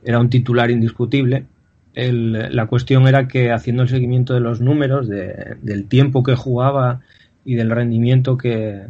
[0.05, 1.45] era un titular indiscutible.
[1.94, 7.00] La cuestión era que haciendo el seguimiento de los números, del tiempo que jugaba
[7.44, 8.87] y del rendimiento que,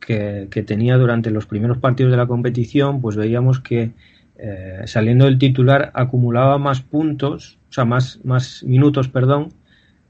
[0.00, 3.92] que, tenía durante los primeros partidos de la competición, pues veíamos que
[4.36, 9.50] eh, saliendo del titular acumulaba más puntos, o sea, más, más minutos, perdón,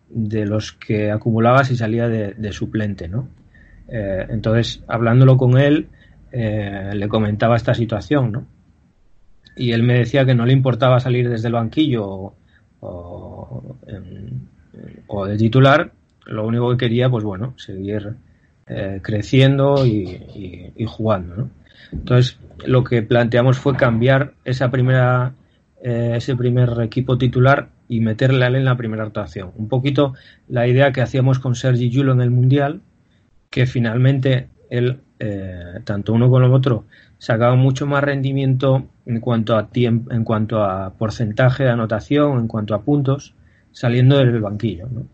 [0.09, 3.29] de los que acumulaba si salía de, suplente, ¿no?
[3.89, 5.89] Eh, entonces, hablándolo con él,
[6.33, 8.47] eh, le comentaba esta situación, ¿no?
[9.57, 12.35] Y él me decía que no le importaba salir desde el banquillo
[12.81, 13.77] o,
[15.07, 15.93] o de titular,
[16.27, 18.15] lo único que quería, pues bueno, seguir
[18.67, 21.49] eh, creciendo y, jugando.
[21.91, 25.35] Entonces, lo que planteamos fue cambiar esa primera,
[25.83, 29.51] eh, ese primer equipo titular y meterle a él en la primera actuación.
[29.57, 30.15] Un poquito
[30.49, 32.81] la idea que hacíamos con Sergi Yulo en el Mundial,
[33.51, 36.85] que finalmente él, eh, tanto uno como el otro,
[37.23, 42.49] sacaba mucho más rendimiento en cuanto a tiempo, en cuanto a porcentaje de anotación, en
[42.49, 43.33] cuanto a puntos,
[43.71, 44.89] saliendo del banquillo.
[44.91, 45.07] ¿no?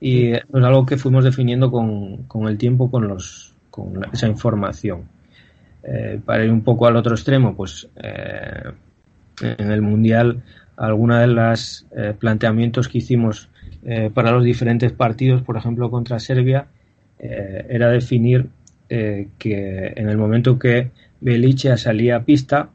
[0.00, 5.04] Y es algo que fuimos definiendo con, con el tiempo, con, los, con esa información.
[5.84, 8.72] Eh, para ir un poco al otro extremo, pues eh,
[9.40, 10.42] en el Mundial,
[10.76, 13.48] alguna de los eh, planteamientos que hicimos
[14.12, 16.66] para los diferentes partidos, por ejemplo contra Serbia,
[17.18, 18.48] era definir
[18.88, 22.70] que en el momento que Belicia salía a pista,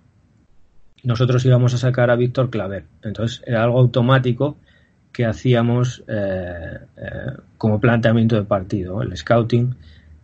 [1.04, 2.86] nosotros íbamos a sacar a Víctor Claver.
[3.04, 4.58] Entonces era algo automático
[5.12, 9.02] que hacíamos eh, eh, como planteamiento de partido.
[9.02, 9.76] El scouting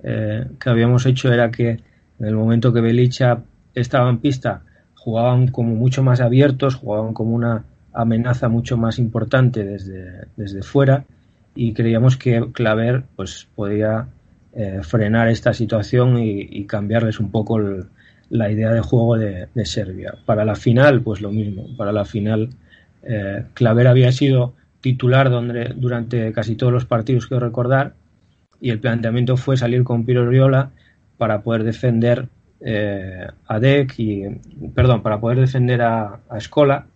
[0.04, 1.70] eh, que habíamos hecho era que
[2.20, 3.42] en el momento que Belicha
[3.76, 4.64] estaba en pista
[4.96, 11.06] jugaban como mucho más abiertos, jugaban como una amenaza mucho más importante desde, desde fuera
[11.56, 14.08] y creíamos que Claver pues podía
[14.82, 17.60] frenar esta situación y, cambiarles un poco
[18.30, 20.16] la idea de juego de, Serbia.
[20.26, 21.68] Para la final, pues lo mismo.
[21.78, 22.50] Para la final,
[23.54, 25.30] Claver había sido titular
[25.76, 27.94] durante casi todos los partidos que recordar
[28.62, 30.72] y el planteamiento fue salir con Piro Riola
[31.18, 32.28] para poder defender
[32.62, 34.24] eh, a Deck y
[34.74, 36.88] perdón para poder defender a, a Escola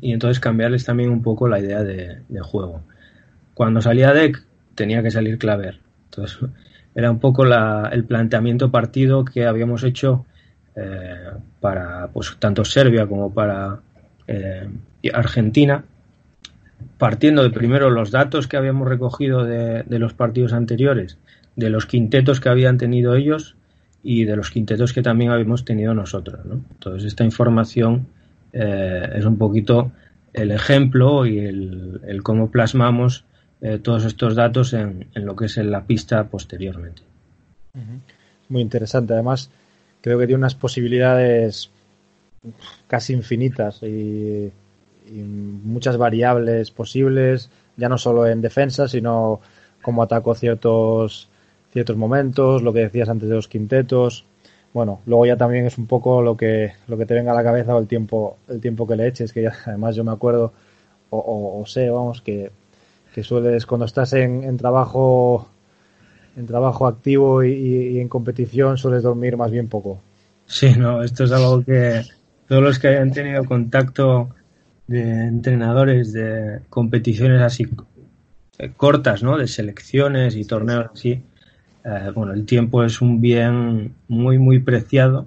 [0.00, 2.82] y entonces cambiarles también un poco la idea de, juego
[3.54, 6.38] cuando salía Deck tenía que salir Claver entonces
[6.96, 10.26] era un poco el planteamiento partido que habíamos hecho
[10.74, 11.30] eh,
[11.60, 13.78] para pues tanto Serbia como para
[14.26, 14.68] eh,
[15.12, 15.84] Argentina
[16.98, 21.18] partiendo de primero los datos que habíamos recogido de, los partidos anteriores,
[21.54, 23.56] de los quintetos que habían tenido ellos
[24.02, 26.44] y de los quintetos que también habíamos tenido nosotros.
[26.46, 26.62] ¿no?
[26.72, 28.06] Entonces, esta información
[28.52, 29.92] eh, es un poquito
[30.32, 33.24] el ejemplo y el, cómo plasmamos
[33.60, 37.02] eh, todos estos datos en, lo que es en la pista posteriormente.
[38.48, 39.12] Muy interesante.
[39.12, 39.50] Además,
[40.00, 41.70] creo que tiene unas posibilidades
[42.86, 44.52] casi infinitas y
[45.10, 49.40] muchas variables posibles, ya no solo en defensa, sino
[49.82, 51.28] cómo ataco ciertos,
[51.72, 54.24] ciertos momentos, lo que decías antes de los quintetos.
[54.72, 57.44] Bueno, luego ya también es un poco lo que, lo que te venga a la
[57.44, 60.52] cabeza o el tiempo, el tiempo que le eches, que ya, además yo me acuerdo
[61.10, 62.50] o, sé, vamos, que,
[63.16, 65.48] que, sueles cuando estás en, en trabajo
[66.36, 70.00] en trabajo activo y, en competición sueles dormir más bien poco.
[70.44, 72.02] Sí, no, esto es algo que
[72.46, 74.28] todos los que hayan tenido contacto
[74.86, 77.66] de entrenadores de competiciones así
[78.58, 79.36] eh, cortas, ¿no?
[79.36, 81.22] De selecciones y torneos así.
[81.84, 85.26] Eh, bueno, el tiempo es un bien muy, muy preciado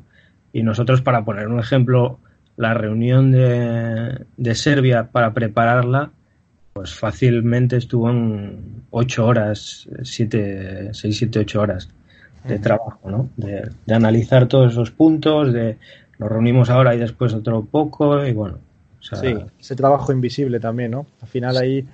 [0.53, 2.19] y nosotros, para poner un ejemplo,
[2.55, 6.11] la reunión de, de Serbia para prepararla,
[6.73, 11.89] pues fácilmente estuvo en ocho horas, siete, seis, siete, ocho horas
[12.43, 13.29] de trabajo, ¿no?
[13.35, 15.77] De, de analizar todos esos puntos, de
[16.19, 18.59] nos reunimos ahora y después otro poco y bueno,
[18.99, 21.07] sí, ese trabajo invisible también, ¿no?
[21.21, 21.85] Al final ahí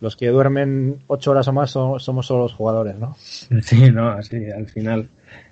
[0.00, 3.16] los que duermen ocho horas o más somos solo los jugadores, ¿no?
[3.62, 5.08] Sí, no, así, al final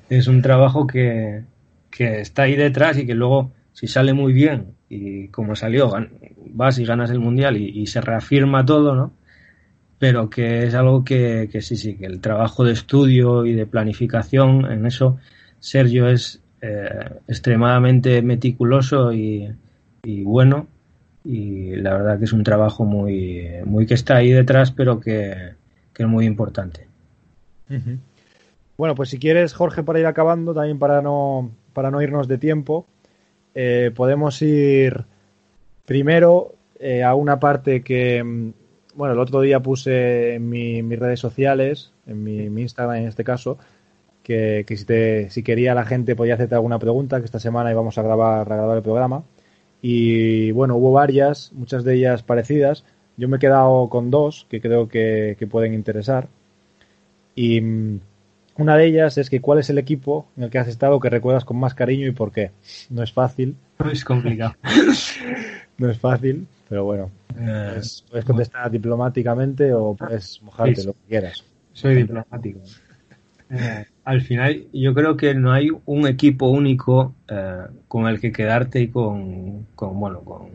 [0.09, 1.45] es un trabajo que,
[1.91, 5.93] que está ahí detrás y que luego, si sale muy bien y como salió,
[6.51, 9.13] vas y ganas el mundial y, se reafirma todo, ¿no?
[9.99, 13.67] Pero que es algo que, que, sí, sí, que el trabajo de estudio y de
[13.67, 15.19] planificación, en eso
[15.61, 19.53] Sergio es eh, extremadamente meticuloso y,
[20.05, 20.69] bueno.
[21.25, 25.55] Y la verdad que es un trabajo muy, muy que está ahí detrás, pero que,
[25.93, 26.89] que es muy importante.
[28.77, 32.39] Bueno, pues si quieres, Jorge, para ir acabando, también para no, para no irnos de
[32.39, 32.87] tiempo,
[33.55, 35.05] eh, podemos ir
[35.85, 38.53] primero eh, a una parte que, mm,
[38.95, 43.59] bueno, el otro día puse en mis redes sociales, en mi, Instagram en este caso,
[44.23, 47.99] que, si, te, si quería la gente podía hacerte alguna pregunta, que esta semana íbamos
[47.99, 49.25] a grabar, a grabar el programa.
[49.81, 52.85] Y bueno, hubo varias, muchas de ellas parecidas.
[53.17, 56.29] Yo me he quedado con dos que creo que, que pueden interesar.
[57.35, 58.01] Y mm,
[58.57, 61.11] una de ellas es que cuál es el equipo en el que has estado que
[61.11, 62.51] recuerdas con más cariño y por qué.
[62.91, 63.57] No es fácil.
[63.79, 64.55] No es complicado.
[65.83, 67.11] no es fácil, pero bueno.
[67.39, 67.81] Eh,
[68.11, 71.45] puedes contestar diplomáticamente o puedes mojarte lo que quieras.
[71.73, 72.61] Soy diplomático.
[73.51, 78.33] Eh, al final, yo creo que no hay un equipo único eh, con el que
[78.33, 80.49] quedarte y con, con bueno, con,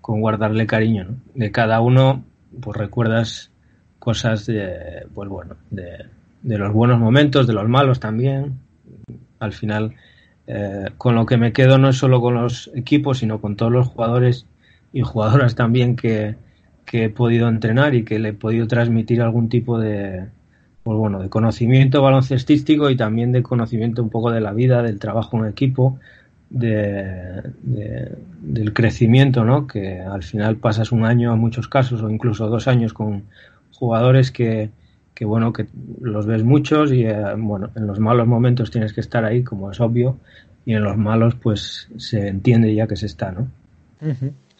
[0.00, 1.04] con, guardarle cariño.
[1.04, 1.16] ¿no?
[1.34, 2.24] De cada uno,
[2.60, 3.50] pues recuerdas
[3.98, 6.06] cosas de, pues bueno, de,
[6.42, 8.58] de los buenos momentos, de los malos también.
[9.38, 9.94] Al final,
[10.46, 13.72] eh, con lo que me quedo no es solo con los equipos, sino con todos
[13.72, 14.46] los jugadores
[14.94, 16.36] y jugadoras también que,
[16.92, 20.26] he podido entrenar y que le he podido transmitir algún tipo de,
[20.84, 25.00] pues bueno, de conocimiento baloncestístico y también de conocimiento un poco de la vida, del
[25.00, 25.98] trabajo en equipo,
[26.50, 27.42] de,
[28.40, 29.66] del crecimiento, ¿no?
[29.66, 33.24] Que al final pasas un año en muchos casos o incluso dos años con
[33.72, 34.70] jugadores que,
[35.14, 35.66] que bueno, que
[36.00, 39.72] los ves muchos y eh, bueno, en los malos momentos tienes que estar ahí, como
[39.72, 40.18] es obvio,
[40.64, 43.48] y en los malos pues se entiende ya que se está, ¿no?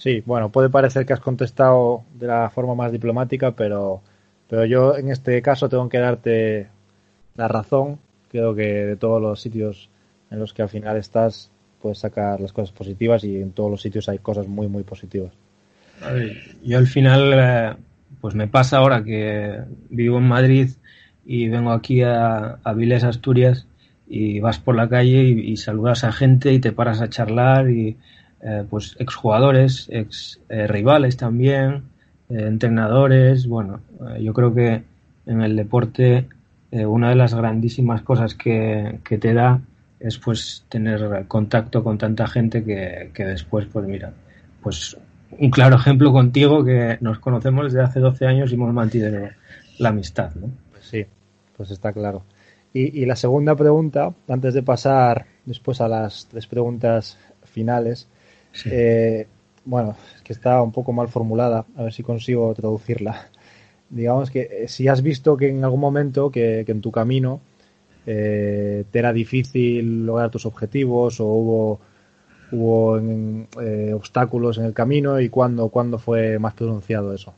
[0.05, 4.02] Sí, bueno, puede parecer que has contestado de la forma más diplomática, pero,
[4.50, 6.68] pero yo en este caso tengo que darte
[7.36, 7.98] la razón.
[8.30, 9.88] Creo que de todos los sitios
[10.30, 11.50] en los que al final estás
[11.80, 15.32] puedes sacar las cosas positivas y en todos los sitios hay cosas muy, muy positivas.
[16.62, 17.32] Yo al final...
[17.34, 17.76] Eh,
[18.20, 20.70] pues me pasa ahora que vivo en Madrid
[21.26, 23.66] y vengo aquí a, a Viles, Asturias,
[24.07, 27.98] y vas por la calle y, saludas a gente y te paras a charlar y
[28.45, 31.84] eh, pues exjugadores, ex eh, rivales también,
[32.28, 33.80] eh, entrenadores, bueno,
[34.20, 34.82] yo creo que
[35.26, 36.28] en el deporte
[36.72, 39.61] una de las grandísimas cosas que, que, te da
[40.01, 44.12] es pues tener contacto con tanta gente que, que después pues mira,
[44.61, 44.97] pues
[45.38, 49.28] un claro ejemplo contigo que nos conocemos desde hace 12 años y hemos mantenido
[49.78, 50.51] la amistad, ¿no?
[50.72, 51.07] Pues sí,
[51.57, 52.24] pues está claro.
[52.76, 58.09] Y, la segunda pregunta, antes de pasar después a las tres preguntas finales,
[58.66, 59.26] eh,
[59.64, 63.28] bueno, es que está un poco mal formulada, a ver si consigo traducirla.
[63.90, 67.40] Digamos que eh, si has visto que en algún momento que, en tu camino
[68.07, 71.80] eh, te era difícil lograr tus objetivos o hubo
[72.55, 72.98] hubo
[73.61, 77.34] eh, obstáculos en el camino y cuándo, cuándo fue más pronunciado eso?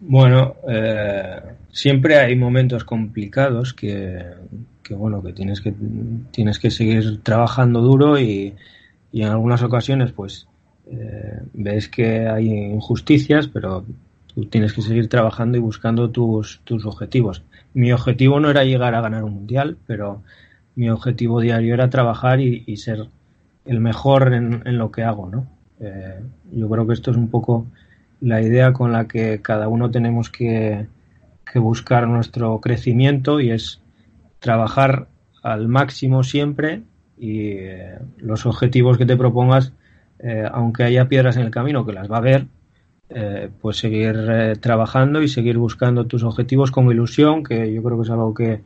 [0.00, 4.24] Bueno, eh, siempre hay momentos complicados que,
[4.90, 5.72] bueno que tienes que
[6.30, 8.54] tienes que seguir trabajando duro y,
[9.16, 10.46] y en algunas ocasiones pues
[10.90, 13.82] eh, ves que hay injusticias, pero
[14.26, 17.42] tú tienes que seguir trabajando y buscando tus, tus objetivos.
[17.72, 20.20] Mi objetivo no era llegar a ganar un mundial, pero
[20.74, 23.08] mi objetivo diario era trabajar y, ser
[23.64, 25.46] el mejor en, lo que hago, ¿no?
[25.80, 26.20] Eh,
[26.52, 27.64] yo creo que esto es un poco
[28.20, 30.88] la idea con la que cada uno tenemos que,
[31.54, 33.80] buscar nuestro crecimiento y es
[34.40, 35.08] trabajar
[35.42, 36.82] al máximo siempre
[37.18, 39.72] y eh, los objetivos que te propongas,
[40.18, 42.46] eh, aunque haya piedras en el camino, que las va a haber,
[43.60, 48.10] pues seguir trabajando y seguir buscando tus objetivos con ilusión, que yo creo que es
[48.10, 48.62] algo que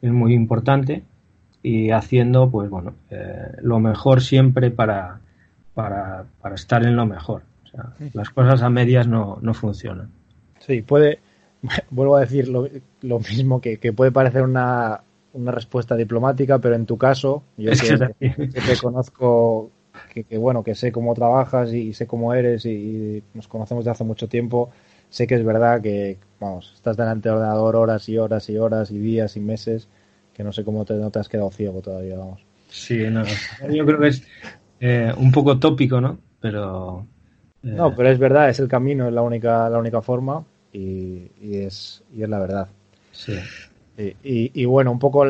[0.00, 1.02] es muy importante
[1.62, 5.20] y haciendo, pues bueno, eh, lo mejor siempre para,
[5.74, 7.42] para, para, estar en lo mejor.
[7.64, 10.10] O sea, las cosas a medias no, no funcionan.
[10.58, 11.20] Sí, puede,
[11.90, 12.68] vuelvo a decir lo,
[13.00, 15.02] lo mismo, que, que, puede parecer una,
[15.32, 19.70] una respuesta diplomática, pero en tu caso, yo que, te conozco,
[20.12, 23.90] que, que, bueno, que sé cómo trabajas y, sé cómo eres y, nos conocemos de
[23.90, 24.70] hace mucho tiempo,
[25.08, 28.90] sé que es verdad que, vamos, estás delante del ordenador horas y horas y horas
[28.90, 29.88] y días y meses
[30.34, 32.42] que no sé cómo te, no te has quedado ciego todavía, vamos.
[32.68, 33.22] Sí, no,
[33.70, 34.22] yo creo que es
[34.80, 36.18] eh, un poco tópico, ¿no?
[36.40, 37.06] Pero...
[37.62, 41.30] Eh, no, pero es verdad, es el camino, es la única, la única forma y,
[41.40, 42.68] y es, y es la verdad.
[43.12, 43.38] Sí.
[43.96, 45.26] Y, y, bueno, un poco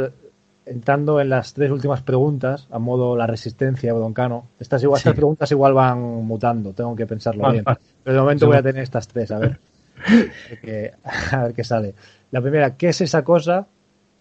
[0.64, 4.48] entrando en las tres últimas preguntas, a modo la resistencia, Don Cano.
[4.58, 7.64] Estas, igual, estas preguntas igual van mutando, tengo que pensarlo bien.
[8.02, 9.58] Pero de momento voy a tener estas tres, a ver.
[11.32, 11.94] a ver qué sale.
[12.30, 13.66] La primera, ¿qué es esa cosa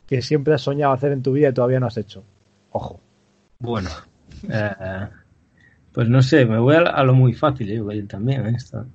[0.06, 2.24] que siempre has soñado hacer en tu vida y todavía no has hecho?
[2.72, 3.00] Ojo.
[3.60, 3.90] Bueno,
[4.50, 5.08] eh,
[5.94, 8.48] pues no sé, me voy a, lo muy fácil, yo también.
[8.48, 8.54] ¿eh?
[8.58, 8.86] Esto.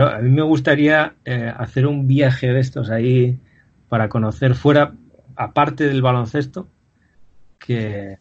[0.00, 3.38] a mí me gustaría eh, hacer un viaje de estos ahí
[3.94, 4.92] para conocer fuera,
[5.36, 6.66] aparte del baloncesto,
[7.60, 8.18] que,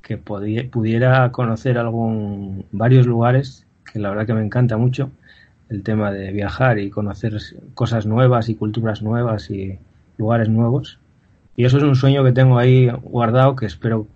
[0.00, 5.10] que pudiera conocer algún, varios lugares, que la verdad que me encanta mucho
[5.70, 7.36] el tema de viajar y conocer
[7.74, 9.80] cosas nuevas y culturas nuevas y
[10.18, 11.00] lugares nuevos.
[11.56, 14.06] Y eso es un sueño que tengo ahí guardado que espero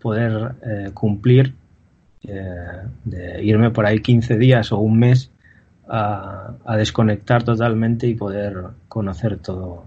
[0.00, 1.54] poder eh, cumplir,
[2.24, 5.30] eh, de irme por ahí 15 días o un mes
[5.88, 9.84] a, a, desconectar totalmente y poder conocer todo,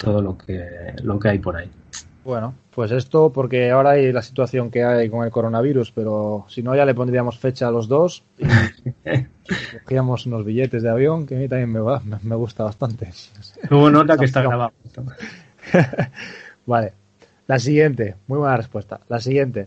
[0.00, 1.70] todo lo que, lo que hay por ahí.
[2.24, 6.62] Bueno, pues esto porque ahora hay la situación que hay con el coronavirus, pero si
[6.62, 8.44] no ya le pondríamos fecha a los dos y
[9.84, 13.10] cogíamos unos billetes de avión que a mí también me, va, me gusta bastante.
[13.70, 14.72] Hubo nota que está grabado.
[16.66, 16.92] vale.
[17.46, 19.00] La siguiente, muy buena respuesta.
[19.08, 19.66] La siguiente.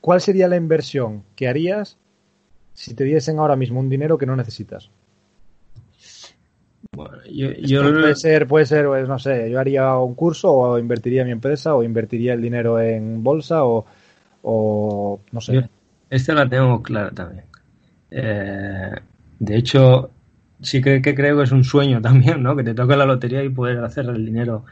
[0.00, 1.96] ¿Cuál sería la inversión que harías
[2.72, 4.90] si te diesen ahora mismo un dinero que no necesitas?
[7.08, 7.22] Bueno,
[7.62, 11.28] yo, puede ser, puede ser, pues, no sé, yo haría un curso o invertiría en
[11.28, 13.86] mi empresa o invertiría el dinero en bolsa o,
[14.42, 15.68] o no sé.
[16.10, 17.44] esta la tengo clara también.
[18.10, 18.90] Eh,
[19.38, 20.10] de hecho,
[20.60, 22.56] sí que, creo que es un sueño también, ¿no?
[22.56, 24.64] Que te toque la lotería y poder hacer el dinero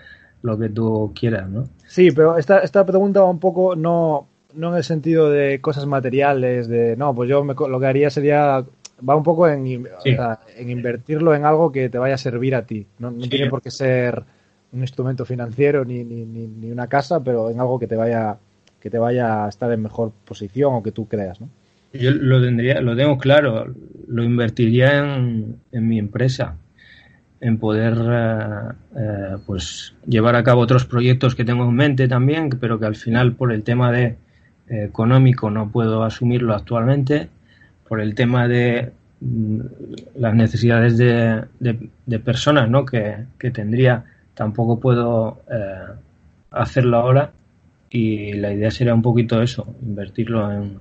[0.43, 1.65] lo que tú quieras, ¿no?
[1.87, 5.87] Sí, pero esta, esta pregunta va un poco, no, no en el sentido de cosas
[5.87, 8.65] materiales, de, no, pues yo lo que haría sería
[9.07, 12.87] va un poco en, en invertirlo en algo que te vaya a servir a ti.
[12.99, 14.23] No, tiene por qué ser
[14.73, 18.39] un instrumento financiero ni, ni, ni, una casa, pero en algo que te vaya
[18.81, 21.49] que te vaya a estar en mejor posición o que tú creas, ¿no?
[21.93, 23.75] Yo lo tendría, lo tengo claro,
[24.07, 26.57] lo invertiría en, en mi empresa,
[27.41, 32.51] en poder eh, eh, pues llevar a cabo otros proyectos que tengo en mente también,
[32.61, 34.05] pero que al final por el tema de
[34.69, 37.31] eh, económico no puedo asumirlo actualmente
[37.89, 39.61] por el tema de mm,
[40.17, 42.85] las necesidades de, de, personas ¿no?
[42.85, 45.93] que, tendría, tampoco puedo eh,
[46.51, 47.33] hacerlo ahora
[47.91, 50.79] y la idea sería un poquito eso, invertirlo en,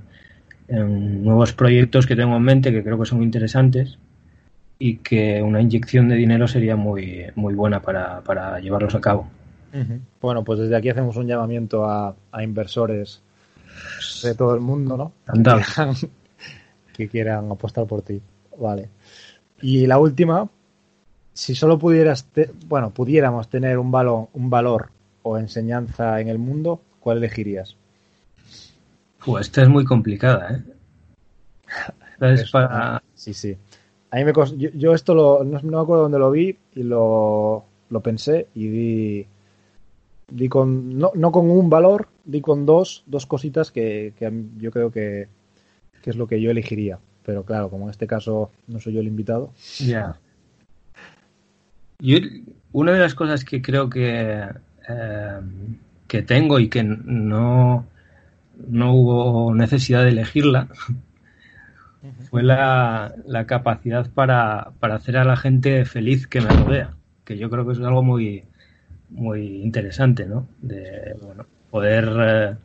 [0.68, 3.98] en, nuevos proyectos que tengo en mente que creo que son interesantes
[4.80, 9.28] y que una inyección de dinero sería muy, muy buena para, para llevarlos a cabo.
[10.22, 13.22] Bueno, pues desde aquí hacemos un llamamiento a, a inversores
[14.24, 15.12] de todo el mundo, ¿no?
[16.98, 18.20] Que quieran apostar por ti.
[18.60, 18.90] Vale.
[19.62, 20.50] Y la última,
[21.34, 22.28] si solo pudieras,
[22.66, 24.90] bueno, pudiéramos tener un valor, un valor
[25.22, 27.78] o enseñanza en el mundo, ¿cuál elegirías?
[29.24, 30.64] Pues esta es muy complicada, ¿eh?
[33.14, 33.56] Sí, sí.
[34.10, 38.02] A mí me yo, esto lo, no, me acuerdo dónde lo vi y lo, lo
[38.02, 39.28] pensé y di,
[40.28, 44.72] di con, no, no, con un valor, di con dos, dos cositas que, que yo
[44.72, 45.28] creo que,
[46.08, 47.00] que es lo que yo elegiría.
[47.26, 49.52] Pero claro, como en este caso no soy yo el invitado.
[49.80, 50.16] Ya.
[52.00, 52.20] Yo,
[52.72, 54.42] una de las cosas que creo que,
[54.88, 55.40] eh,
[56.08, 57.86] que tengo y que no,
[58.70, 60.70] no hubo necesidad de elegirla
[62.30, 66.92] fue la, la capacidad para, para, hacer a la gente feliz que me rodea,
[67.26, 68.46] que yo creo que es algo muy,
[69.10, 70.48] muy interesante, ¿no?
[70.62, 72.56] De bueno, poder eh,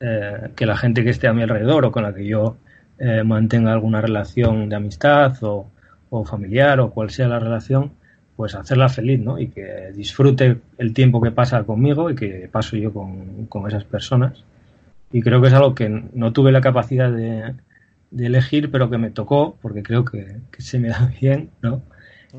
[0.00, 2.56] eh, que la gente que esté a mi alrededor o con la que yo
[2.98, 5.70] eh, mantenga alguna relación de amistad o,
[6.24, 7.92] familiar o cual sea la relación,
[8.34, 9.38] pues hacerla feliz, ¿no?
[9.38, 14.42] Y que disfrute el tiempo que pasa conmigo y que paso yo con, esas personas.
[15.12, 17.54] Y creo que es algo que no tuve la capacidad de,
[18.16, 21.82] elegir, pero que me tocó, porque creo que, se me da bien, ¿no?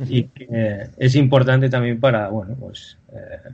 [0.07, 3.51] Y que es importante también para, bueno, pues eh,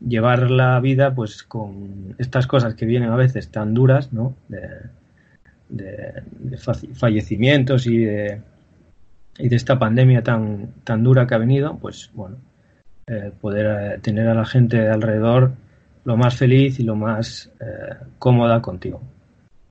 [0.00, 4.34] llevar la vida pues con estas cosas que vienen a veces tan duras, ¿no?
[4.48, 4.68] de,
[6.94, 8.40] fallecimientos y de,
[9.38, 12.36] y de esta pandemia tan, tan dura que ha venido, pues bueno,
[13.06, 15.52] eh, poder eh, tener a la gente alrededor
[16.04, 19.00] lo más feliz y lo más eh, cómoda contigo.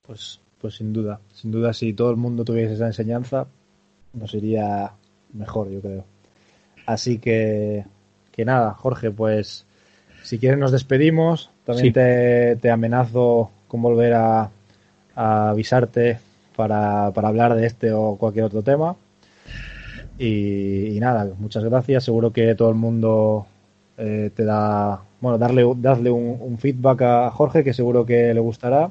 [0.06, 3.46] Pues, pues sin duda, sin duda si todo el mundo tuviese esa enseñanza,
[4.12, 4.92] nos sería
[5.32, 6.04] mejor, yo creo.
[6.86, 7.84] Así que,
[8.32, 9.66] que nada, Jorge, pues
[10.22, 11.50] si quieres nos despedimos.
[11.64, 14.50] También te, te amenazo con volver a,
[15.14, 16.18] a avisarte
[16.56, 18.96] para, para hablar de este o cualquier otro tema.
[20.18, 22.04] Y, nada, muchas gracias.
[22.04, 23.46] Seguro que todo el mundo
[23.96, 28.90] eh, te da bueno, darle, darle un, feedback a Jorge que seguro que le gustará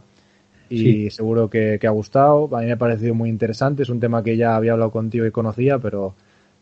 [0.70, 2.50] y seguro que, ha gustado.
[2.56, 3.84] A mí me ha parecido muy interesante.
[3.84, 6.16] Es un tema que ya había hablado contigo y conocía, pero,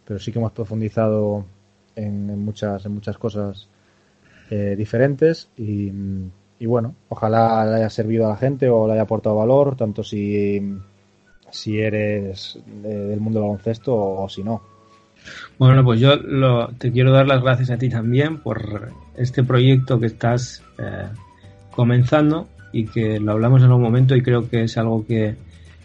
[0.05, 1.45] pero sí que hemos profundizado
[1.95, 3.69] en, muchas, en muchas cosas
[4.49, 5.91] eh, diferentes y,
[6.65, 10.61] bueno, ojalá le haya servido a la gente o le haya aportado valor, tanto si,
[11.49, 14.61] si eres del mundo del baloncesto o, si no.
[15.57, 16.17] Bueno, pues yo
[16.77, 21.07] te quiero dar las gracias a ti también por este proyecto que estás eh,
[21.71, 25.35] comenzando y que lo hablamos en un momento y creo que es algo que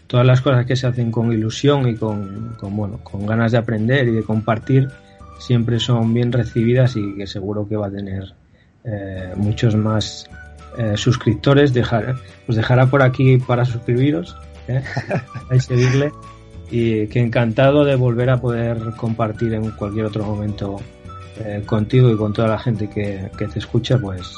[0.07, 4.07] todas las cosas que se hacen con ilusión y con, bueno, con ganas de aprender
[4.07, 4.87] y de compartir
[5.39, 8.33] siempre son bien recibidas y que seguro que va a tener
[8.83, 10.29] eh, muchos más
[10.77, 11.73] eh, suscriptores.
[11.73, 12.15] Dejar,
[12.47, 14.35] os dejará por aquí para suscribiros,
[14.67, 14.81] ¿eh?
[15.59, 16.11] seguirle
[16.71, 20.77] y que encantado de volver a poder compartir en cualquier otro momento
[21.39, 24.33] eh, contigo y con toda la gente que, que te escucha, pues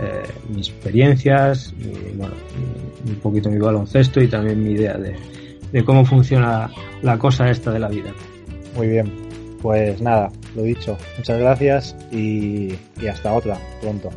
[0.00, 1.74] eh, mis experiencias,
[2.14, 2.34] bueno,
[3.06, 5.16] un poquito mi baloncesto y también mi idea de,
[5.72, 6.70] de, cómo funciona
[7.02, 8.12] la cosa esta de la vida.
[8.76, 9.12] Muy bien,
[9.60, 14.10] pues nada, lo dicho, muchas gracias y, y hasta otra, pronto.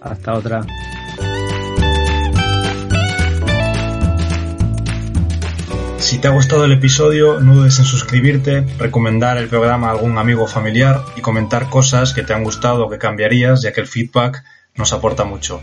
[0.00, 0.64] Hasta otra.
[6.08, 10.16] Si te ha gustado el episodio, no dudes en suscribirte, recomendar el programa a algún
[10.16, 13.82] amigo o familiar y comentar cosas que te han gustado o que cambiarías, ya que
[13.82, 14.42] el feedback
[14.74, 15.60] nos aporta mucho.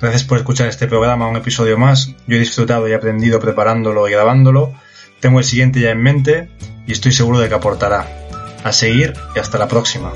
[0.00, 2.14] Gracias por escuchar este programa, un episodio más.
[2.28, 4.72] Yo he disfrutado y aprendido preparándolo y grabándolo.
[5.18, 6.48] Tengo el siguiente ya en mente
[6.86, 8.06] y estoy seguro de que aportará.
[8.62, 10.12] A seguir y hasta la próxima.